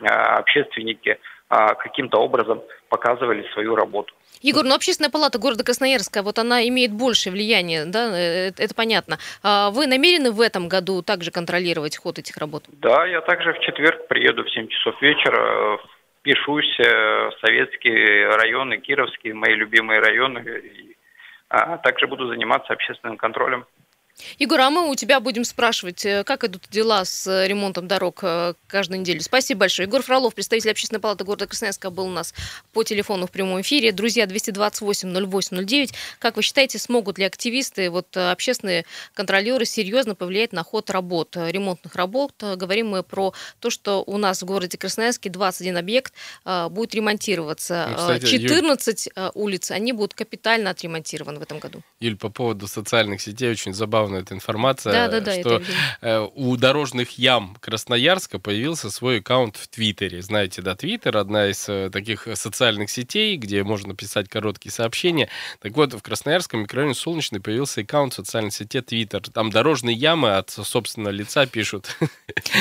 э, 0.00 0.06
общественники 0.06 1.10
а, 1.10 1.35
каким-то 1.48 2.18
образом 2.18 2.62
показывали 2.88 3.46
свою 3.52 3.76
работу. 3.76 4.12
Егор, 4.42 4.64
ну 4.64 4.74
общественная 4.74 5.10
палата 5.10 5.38
города 5.38 5.64
Красноярска, 5.64 6.22
вот 6.22 6.38
она 6.38 6.66
имеет 6.68 6.92
большее 6.92 7.32
влияние, 7.32 7.84
да, 7.86 8.10
э, 8.16 8.48
это, 8.48 8.62
это 8.62 8.74
понятно. 8.74 9.18
А 9.42 9.70
вы 9.70 9.86
намерены 9.86 10.30
в 10.30 10.40
этом 10.40 10.68
году 10.68 11.02
также 11.02 11.30
контролировать 11.30 11.96
ход 11.96 12.18
этих 12.18 12.36
работ? 12.36 12.64
Да, 12.68 13.06
я 13.06 13.20
также 13.22 13.52
в 13.52 13.60
четверг 13.60 14.08
приеду 14.08 14.44
в 14.44 14.50
7 14.50 14.68
часов 14.68 15.00
вечера, 15.00 15.78
впишусь 16.20 16.78
в 16.78 17.32
советские 17.40 18.28
районы, 18.36 18.78
кировские, 18.78 19.34
мои 19.34 19.54
любимые 19.54 20.00
районы, 20.00 20.44
а 21.48 21.78
также 21.78 22.06
буду 22.06 22.26
заниматься 22.26 22.72
общественным 22.72 23.16
контролем. 23.16 23.64
Егор, 24.38 24.60
а 24.60 24.70
мы 24.70 24.90
у 24.90 24.94
тебя 24.94 25.20
будем 25.20 25.44
спрашивать, 25.44 26.04
э, 26.06 26.24
как 26.24 26.44
идут 26.44 26.62
дела 26.70 27.04
с 27.04 27.26
э, 27.26 27.46
ремонтом 27.46 27.86
дорог 27.86 28.20
э, 28.22 28.54
каждую 28.66 29.00
неделю. 29.00 29.20
Спасибо 29.20 29.60
большое. 29.60 29.86
Егор 29.86 30.02
Фролов, 30.02 30.34
представитель 30.34 30.70
общественной 30.70 31.00
палаты 31.00 31.24
города 31.24 31.46
Красноярска, 31.46 31.90
был 31.90 32.06
у 32.06 32.10
нас 32.10 32.32
по 32.72 32.82
телефону 32.82 33.26
в 33.26 33.30
прямом 33.30 33.60
эфире. 33.60 33.92
Друзья, 33.92 34.24
228-08-09. 34.24 35.92
Как 36.18 36.36
вы 36.36 36.42
считаете, 36.42 36.78
смогут 36.78 37.18
ли 37.18 37.24
активисты, 37.24 37.90
вот 37.90 38.16
общественные 38.16 38.86
контролеры 39.12 39.66
серьезно 39.66 40.14
повлиять 40.14 40.52
на 40.52 40.64
ход 40.64 40.88
работ, 40.88 41.36
ремонтных 41.36 41.94
работ? 41.94 42.32
Говорим 42.40 42.88
мы 42.88 43.02
про 43.02 43.34
то, 43.60 43.68
что 43.68 44.02
у 44.06 44.16
нас 44.16 44.42
в 44.42 44.46
городе 44.46 44.78
Красноярске 44.78 45.28
21 45.28 45.76
объект 45.76 46.14
будет 46.70 46.94
ремонтироваться. 46.94 47.92
Кстати, 47.96 48.26
14 48.26 49.08
Юль... 49.14 49.30
улиц, 49.34 49.70
они 49.70 49.92
будут 49.92 50.14
капитально 50.14 50.70
отремонтированы 50.70 51.38
в 51.38 51.42
этом 51.42 51.58
году. 51.58 51.82
Юль, 52.00 52.16
по 52.16 52.30
поводу 52.30 52.66
социальных 52.66 53.20
сетей 53.20 53.50
очень 53.50 53.74
забавно 53.74 54.05
забавная 54.06 54.22
эта 54.22 54.34
информация, 54.34 54.92
да, 54.92 55.08
да, 55.08 55.20
да, 55.20 55.40
что 55.40 55.62
э, 56.00 56.28
у 56.34 56.56
дорожных 56.56 57.18
ям 57.18 57.56
Красноярска 57.60 58.38
появился 58.38 58.90
свой 58.90 59.18
аккаунт 59.18 59.56
в 59.56 59.68
Твиттере. 59.68 60.22
Знаете, 60.22 60.62
да, 60.62 60.74
Твиттер 60.74 61.16
одна 61.16 61.48
из 61.48 61.68
э, 61.68 61.90
таких 61.92 62.28
социальных 62.34 62.90
сетей, 62.90 63.36
где 63.36 63.62
можно 63.62 63.94
писать 63.94 64.28
короткие 64.28 64.72
сообщения. 64.72 65.28
Так 65.60 65.72
вот, 65.76 65.94
в 65.94 66.02
Красноярском 66.02 66.60
микрорайоне 66.60 66.94
Солнечный 66.94 67.40
появился 67.40 67.80
аккаунт 67.80 68.12
в 68.12 68.16
социальной 68.16 68.50
сети 68.50 68.80
Твиттер. 68.80 69.22
Там 69.22 69.50
дорожные 69.50 69.96
ямы 69.96 70.36
от 70.36 70.50
собственного 70.50 71.12
лица 71.12 71.46
пишут. 71.46 71.96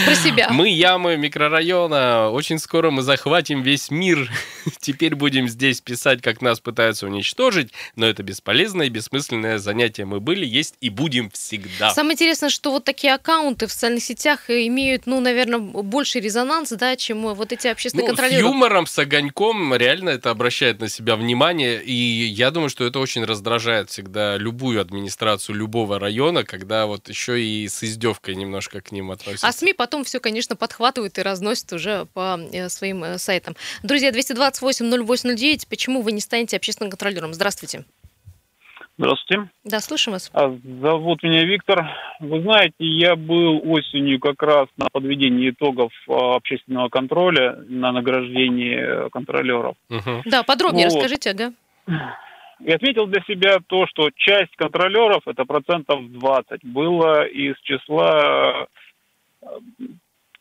Про 0.05 0.15
себя. 0.15 0.49
Мы 0.55 0.69
ямы 0.69 1.17
микрорайона. 1.17 2.29
Очень 2.29 2.59
скоро 2.59 2.91
мы 2.91 3.01
захватим 3.01 3.61
весь 3.61 3.91
мир. 3.91 4.31
Теперь 4.79 5.15
будем 5.15 5.47
здесь 5.47 5.81
писать, 5.81 6.21
как 6.21 6.41
нас 6.41 6.59
пытаются 6.59 7.05
уничтожить. 7.05 7.71
Но 7.95 8.05
это 8.05 8.23
бесполезное 8.23 8.87
и 8.87 8.89
бессмысленное 8.89 9.57
занятие. 9.57 10.05
Мы 10.05 10.19
были, 10.19 10.45
есть 10.45 10.75
и 10.81 10.89
будем 10.89 11.29
всегда. 11.35 11.91
Самое 11.91 12.13
интересное, 12.13 12.49
что 12.49 12.71
вот 12.71 12.83
такие 12.83 13.13
аккаунты 13.13 13.67
в 13.67 13.71
социальных 13.71 14.03
сетях 14.03 14.49
имеют, 14.49 15.05
ну, 15.05 15.19
наверное, 15.19 15.59
больше 15.59 16.19
резонанс, 16.19 16.69
да, 16.69 16.95
чем 16.95 17.33
вот 17.33 17.51
эти 17.51 17.67
общественные 17.67 18.03
ну, 18.03 18.07
контролеры. 18.07 18.41
С 18.41 18.45
юмором, 18.45 18.87
с 18.87 18.97
огоньком 18.97 19.73
реально 19.75 20.09
это 20.09 20.29
обращает 20.29 20.79
на 20.79 20.89
себя 20.89 21.15
внимание, 21.15 21.83
и 21.83 21.93
я 21.93 22.51
думаю, 22.51 22.69
что 22.69 22.85
это 22.85 22.99
очень 22.99 23.23
раздражает 23.23 23.89
всегда 23.89 24.37
любую 24.37 24.81
администрацию 24.81 25.55
любого 25.55 25.99
района, 25.99 26.43
когда 26.43 26.85
вот 26.85 27.09
еще 27.09 27.41
и 27.41 27.67
с 27.67 27.83
издевкой 27.83 28.35
немножко 28.35 28.81
к 28.81 28.91
ним 28.91 29.11
относятся. 29.11 29.47
А 29.47 29.51
СМИ 29.51 29.73
потом 29.73 30.03
все, 30.03 30.19
конечно, 30.19 30.55
подхватывают 30.55 31.17
и 31.17 31.21
разносят 31.21 31.71
уже 31.73 32.05
по 32.13 32.39
э, 32.51 32.69
своим 32.69 33.03
э, 33.03 33.17
сайтам. 33.17 33.55
Друзья, 33.83 34.11
228-0809, 34.11 35.67
почему 35.69 36.01
вы 36.01 36.11
не 36.11 36.21
станете 36.21 36.57
общественным 36.57 36.91
контролером? 36.91 37.33
Здравствуйте. 37.33 37.85
Здравствуйте. 38.97 39.49
Да, 39.65 39.79
слушаем 39.81 40.13
вас. 40.13 40.31
А, 40.33 40.55
зовут 40.81 41.21
меня 41.21 41.43
Виктор. 41.43 41.85
Вы 42.21 42.41
знаете, 42.41 42.75
я 42.79 43.15
был 43.15 43.61
осенью 43.69 44.19
как 44.19 44.41
раз 44.41 44.67
на 44.77 44.87
подведении 44.89 45.49
итогов 45.49 45.91
а, 46.07 46.35
общественного 46.35 46.87
контроля, 46.87 47.57
на 47.67 47.91
награждении 47.91 49.09
контролеров. 49.09 49.75
Угу. 49.89 50.23
Да, 50.25 50.43
подробнее 50.43 50.87
вот. 50.87 50.95
расскажите, 50.95 51.31
ага. 51.31 52.17
И 52.61 52.71
отметил 52.71 53.05
для 53.07 53.21
себя 53.23 53.57
то, 53.67 53.85
что 53.87 54.09
часть 54.15 54.55
контролеров, 54.55 55.27
это 55.27 55.43
процентов 55.43 55.99
20, 56.09 56.63
было 56.63 57.25
из 57.25 57.59
числа 57.63 58.67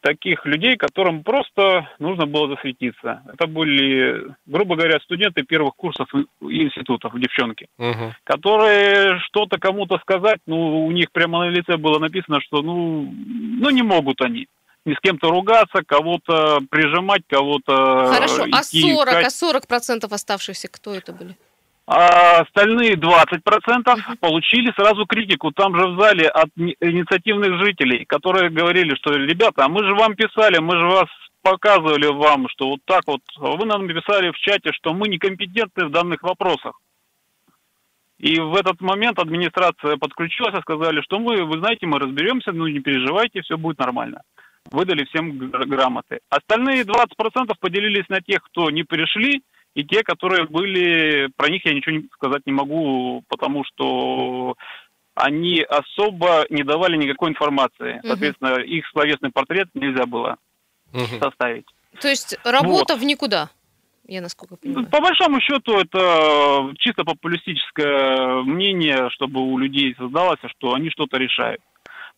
таких 0.05 0.45
людей, 0.45 0.77
которым 0.77 1.25
просто 1.25 1.89
нужно 1.99 2.27
было 2.27 2.49
засветиться. 2.49 3.23
Это 3.33 3.47
были, 3.47 4.35
грубо 4.45 4.77
говоря, 4.77 5.01
студенты 5.01 5.43
первых 5.45 5.75
курсов 5.77 6.07
институтов, 6.43 7.19
девчонки, 7.19 7.69
угу. 7.79 8.13
которые 8.25 9.19
что-то 9.21 9.59
кому-то 9.59 9.99
сказать, 9.99 10.41
ну, 10.47 10.85
у 10.85 10.93
них 10.93 11.11
прямо 11.11 11.47
на 11.47 11.49
лице 11.49 11.79
было 11.79 11.99
написано, 11.99 12.41
что, 12.43 12.61
ну, 12.61 13.11
ну 13.11 13.71
не 13.71 13.83
могут 13.83 14.21
они 14.21 14.47
ни 14.85 14.93
с 14.93 15.01
кем-то 15.01 15.31
ругаться, 15.31 15.83
кого-то 15.87 16.61
прижимать, 16.71 17.23
кого-то... 17.27 18.13
Хорошо, 18.13 18.45
а 18.53 18.63
40, 18.63 19.09
искать. 19.09 19.27
а 19.27 19.31
40 19.31 19.67
процентов 19.67 20.13
оставшихся 20.13 20.69
кто 20.69 20.95
это 20.95 21.15
были? 21.15 21.35
А 21.87 22.41
остальные 22.41 22.95
20% 22.95 24.17
получили 24.19 24.73
сразу 24.73 25.05
критику 25.07 25.53
там 25.53 25.77
же 25.77 25.89
в 25.89 26.01
зале 26.01 26.29
от 26.29 26.49
инициативных 26.57 27.63
жителей, 27.63 28.07
которые 28.07 28.49
говорили, 28.51 28.95
что, 28.97 29.13
ребята, 29.13 29.67
а 29.67 29.69
мы 29.69 29.85
же 29.85 29.95
вам 29.95 30.15
писали, 30.15 30.59
мы 30.61 30.79
же 30.79 30.87
вас 30.87 31.09
показывали 31.43 32.07
вам, 32.07 32.49
что 32.49 32.71
вот 32.71 32.81
так 32.87 33.03
вот, 33.07 33.21
вы 33.37 33.67
нам 33.67 33.87
написали 33.87 34.31
в 34.31 34.39
чате, 34.39 34.73
что 34.73 34.95
мы 34.95 35.09
некомпетентны 35.09 35.87
в 35.87 35.91
данных 35.91 36.23
вопросах. 36.23 36.81
И 38.19 38.41
в 38.41 38.55
этот 38.55 38.81
момент 38.81 39.19
администрация 39.19 39.99
подключилась 39.99 40.57
и 40.57 40.63
сказали, 40.63 41.03
что 41.03 41.19
мы, 41.19 41.45
вы 41.45 41.59
знаете, 41.59 41.87
мы 41.87 41.99
разберемся, 41.99 42.53
ну 42.53 42.67
не 42.67 42.81
переживайте, 42.81 43.43
все 43.43 43.59
будет 43.59 43.79
нормально. 43.79 44.23
Выдали 44.71 45.05
всем 45.05 45.37
грамоты. 45.51 46.21
Остальные 46.31 46.85
20% 46.85 47.53
поделились 47.61 48.09
на 48.09 48.23
тех, 48.23 48.43
кто 48.43 48.71
не 48.71 48.85
пришли, 48.85 49.43
и 49.75 49.85
те, 49.85 50.03
которые 50.03 50.47
были, 50.47 51.29
про 51.37 51.49
них 51.49 51.65
я 51.67 51.75
ничего 51.75 52.03
сказать 52.15 52.43
не 52.47 52.53
могу, 52.53 53.25
потому 53.29 53.65
что 53.65 54.55
они 55.15 55.61
особо 55.63 56.47
не 56.51 56.63
давали 56.63 56.97
никакой 56.97 57.31
информации. 57.31 58.01
Соответственно, 58.05 58.55
угу. 58.55 58.61
их 58.61 58.87
словесный 58.89 59.31
портрет 59.31 59.69
нельзя 59.75 60.07
было 60.07 60.37
угу. 60.93 61.19
составить. 61.21 61.67
То 62.01 62.09
есть 62.09 62.37
работа 62.45 62.95
вот. 62.95 63.03
в 63.03 63.05
никуда? 63.05 63.51
Я 64.07 64.21
насколько 64.21 64.57
понимаю. 64.57 64.87
По 64.87 65.01
большому 65.01 65.41
счету 65.41 65.79
это 65.79 66.75
чисто 66.79 67.05
популистическое 67.05 68.43
мнение, 68.43 69.09
чтобы 69.11 69.41
у 69.41 69.57
людей 69.57 69.95
создалось, 69.97 70.41
что 70.59 70.75
они 70.75 70.91
что-то 70.91 71.17
решают. 71.17 71.61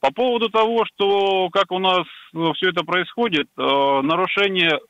По 0.01 0.13
поводу 0.13 0.51
того, 0.51 0.85
что 0.85 1.49
как 1.51 1.71
у 1.71 1.79
нас 1.79 2.07
все 2.57 2.71
это 2.71 2.85
происходит, 2.85 3.49
э, 3.57 3.63
нарушение 4.03 4.81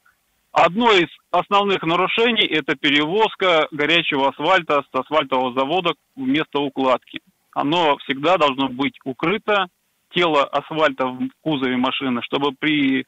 Одно 0.57 0.91
из 0.91 1.09
основных 1.33 1.83
нарушений– 1.83 2.47
это 2.51 2.77
перевозка 2.77 3.69
горячего 3.73 4.31
асфальта 4.31 4.83
с 4.91 4.99
асфальтового 4.99 5.53
завода 5.53 5.93
в 6.17 6.21
место 6.21 6.61
укладки. 6.61 7.21
Оно 7.53 7.99
всегда 7.99 8.39
должно 8.39 8.71
быть 8.71 8.99
укрыто, 9.05 9.67
тело 10.15 10.45
асфальта 10.45 11.09
в 11.09 11.29
кузове 11.43 11.77
машины, 11.77 12.23
чтобы 12.23 12.53
при 12.59 13.05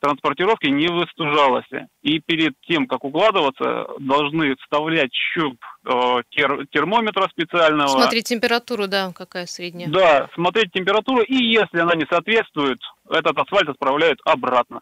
транспортировки 0.00 0.68
не 0.68 0.88
выстужалась. 0.88 1.66
И 2.00 2.20
перед 2.20 2.54
тем, 2.66 2.86
как 2.86 3.04
укладываться, 3.04 3.88
должны 3.98 4.56
вставлять 4.56 5.12
щуп 5.12 5.58
э, 5.84 6.22
тер, 6.30 6.66
термометра 6.68 7.28
специального. 7.28 7.88
Смотреть 7.88 8.28
температуру, 8.28 8.86
да, 8.86 9.12
какая 9.14 9.44
средняя. 9.44 9.90
Да, 9.90 10.30
смотреть 10.32 10.72
температуру, 10.72 11.20
и 11.20 11.34
если 11.34 11.80
она 11.80 11.94
не 11.96 12.06
соответствует, 12.10 12.80
этот 13.10 13.36
асфальт 13.36 13.68
отправляют 13.68 14.20
обратно. 14.24 14.80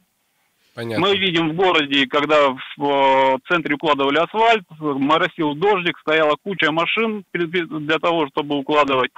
Понятно. 0.76 1.06
Мы 1.06 1.16
видим 1.16 1.48
в 1.48 1.54
городе, 1.54 2.06
когда 2.06 2.54
в 2.76 3.40
центре 3.48 3.76
укладывали 3.76 4.18
асфальт, 4.18 4.62
моросил 4.78 5.54
дождик, 5.54 5.98
стояла 5.98 6.36
куча 6.44 6.70
машин 6.70 7.24
для 7.32 7.98
того, 7.98 8.28
чтобы 8.28 8.58
укладывать. 8.58 9.10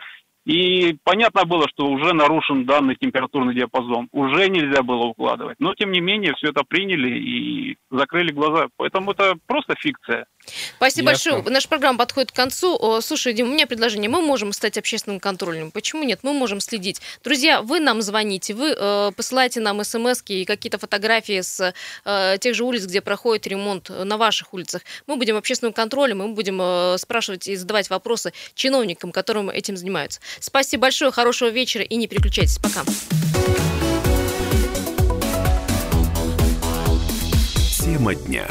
И 0.45 0.97
понятно 1.03 1.45
было, 1.45 1.69
что 1.69 1.87
уже 1.89 2.15
нарушен 2.15 2.65
данный 2.65 2.95
температурный 2.95 3.57
диапазон. 3.57 4.09
Уже 4.13 4.49
нельзя 4.49 4.85
было 4.85 5.07
укладывать. 5.07 5.57
Но, 5.59 5.75
тем 5.75 5.91
не 5.91 6.01
менее, 6.01 6.33
все 6.35 6.51
это 6.51 6.63
приняли 6.63 7.19
и 7.19 7.77
закрыли 7.91 8.31
глаза. 8.31 8.69
Поэтому 8.77 9.11
это 9.11 9.35
просто 9.49 9.75
фикция. 9.81 10.27
Спасибо 10.77 11.11
Ясно. 11.11 11.33
большое. 11.33 11.55
Наша 11.55 11.69
программа 11.69 11.99
подходит 11.99 12.33
к 12.33 12.35
концу. 12.35 13.01
Слушай, 13.01 13.33
Дим, 13.33 13.49
у 13.49 13.53
меня 13.53 13.67
предложение. 13.67 14.09
Мы 14.09 14.23
можем 14.23 14.53
стать 14.53 14.79
общественным 14.79 15.21
контролем. 15.21 15.71
Почему 15.71 16.03
нет? 16.05 16.21
Мы 16.23 16.33
можем 16.33 16.61
следить. 16.61 17.01
Друзья, 17.25 17.63
вы 17.63 17.81
нам 17.81 18.03
звоните, 18.03 18.55
вы 18.55 18.75
э, 18.77 19.13
посылаете 19.17 19.61
нам 19.61 19.83
смс 19.85 20.23
и 20.27 20.45
какие-то 20.45 20.79
фотографии 20.79 21.41
с 21.41 21.75
э, 22.05 22.37
тех 22.41 22.55
же 22.55 22.65
улиц, 22.65 22.85
где 22.85 23.01
проходит 23.01 23.47
ремонт 23.47 23.89
на 23.89 24.17
ваших 24.17 24.55
улицах. 24.55 24.83
Мы 25.07 25.17
будем 25.17 25.37
общественным 25.37 25.73
контролем, 25.73 26.19
мы 26.19 26.29
будем 26.29 26.59
э, 26.61 26.97
спрашивать 26.99 27.49
и 27.49 27.57
задавать 27.57 27.91
вопросы 27.91 28.33
чиновникам, 28.55 29.13
которым 29.13 29.51
этим 29.51 29.77
занимаются. 29.77 30.21
Спасибо 30.41 30.83
большое, 30.83 31.11
хорошего 31.11 31.49
вечера 31.49 31.85
и 31.85 31.97
не 31.97 32.07
переключайтесь. 32.07 32.59
Пока. 32.59 32.85
Тема 37.85 38.15
дня. 38.15 38.47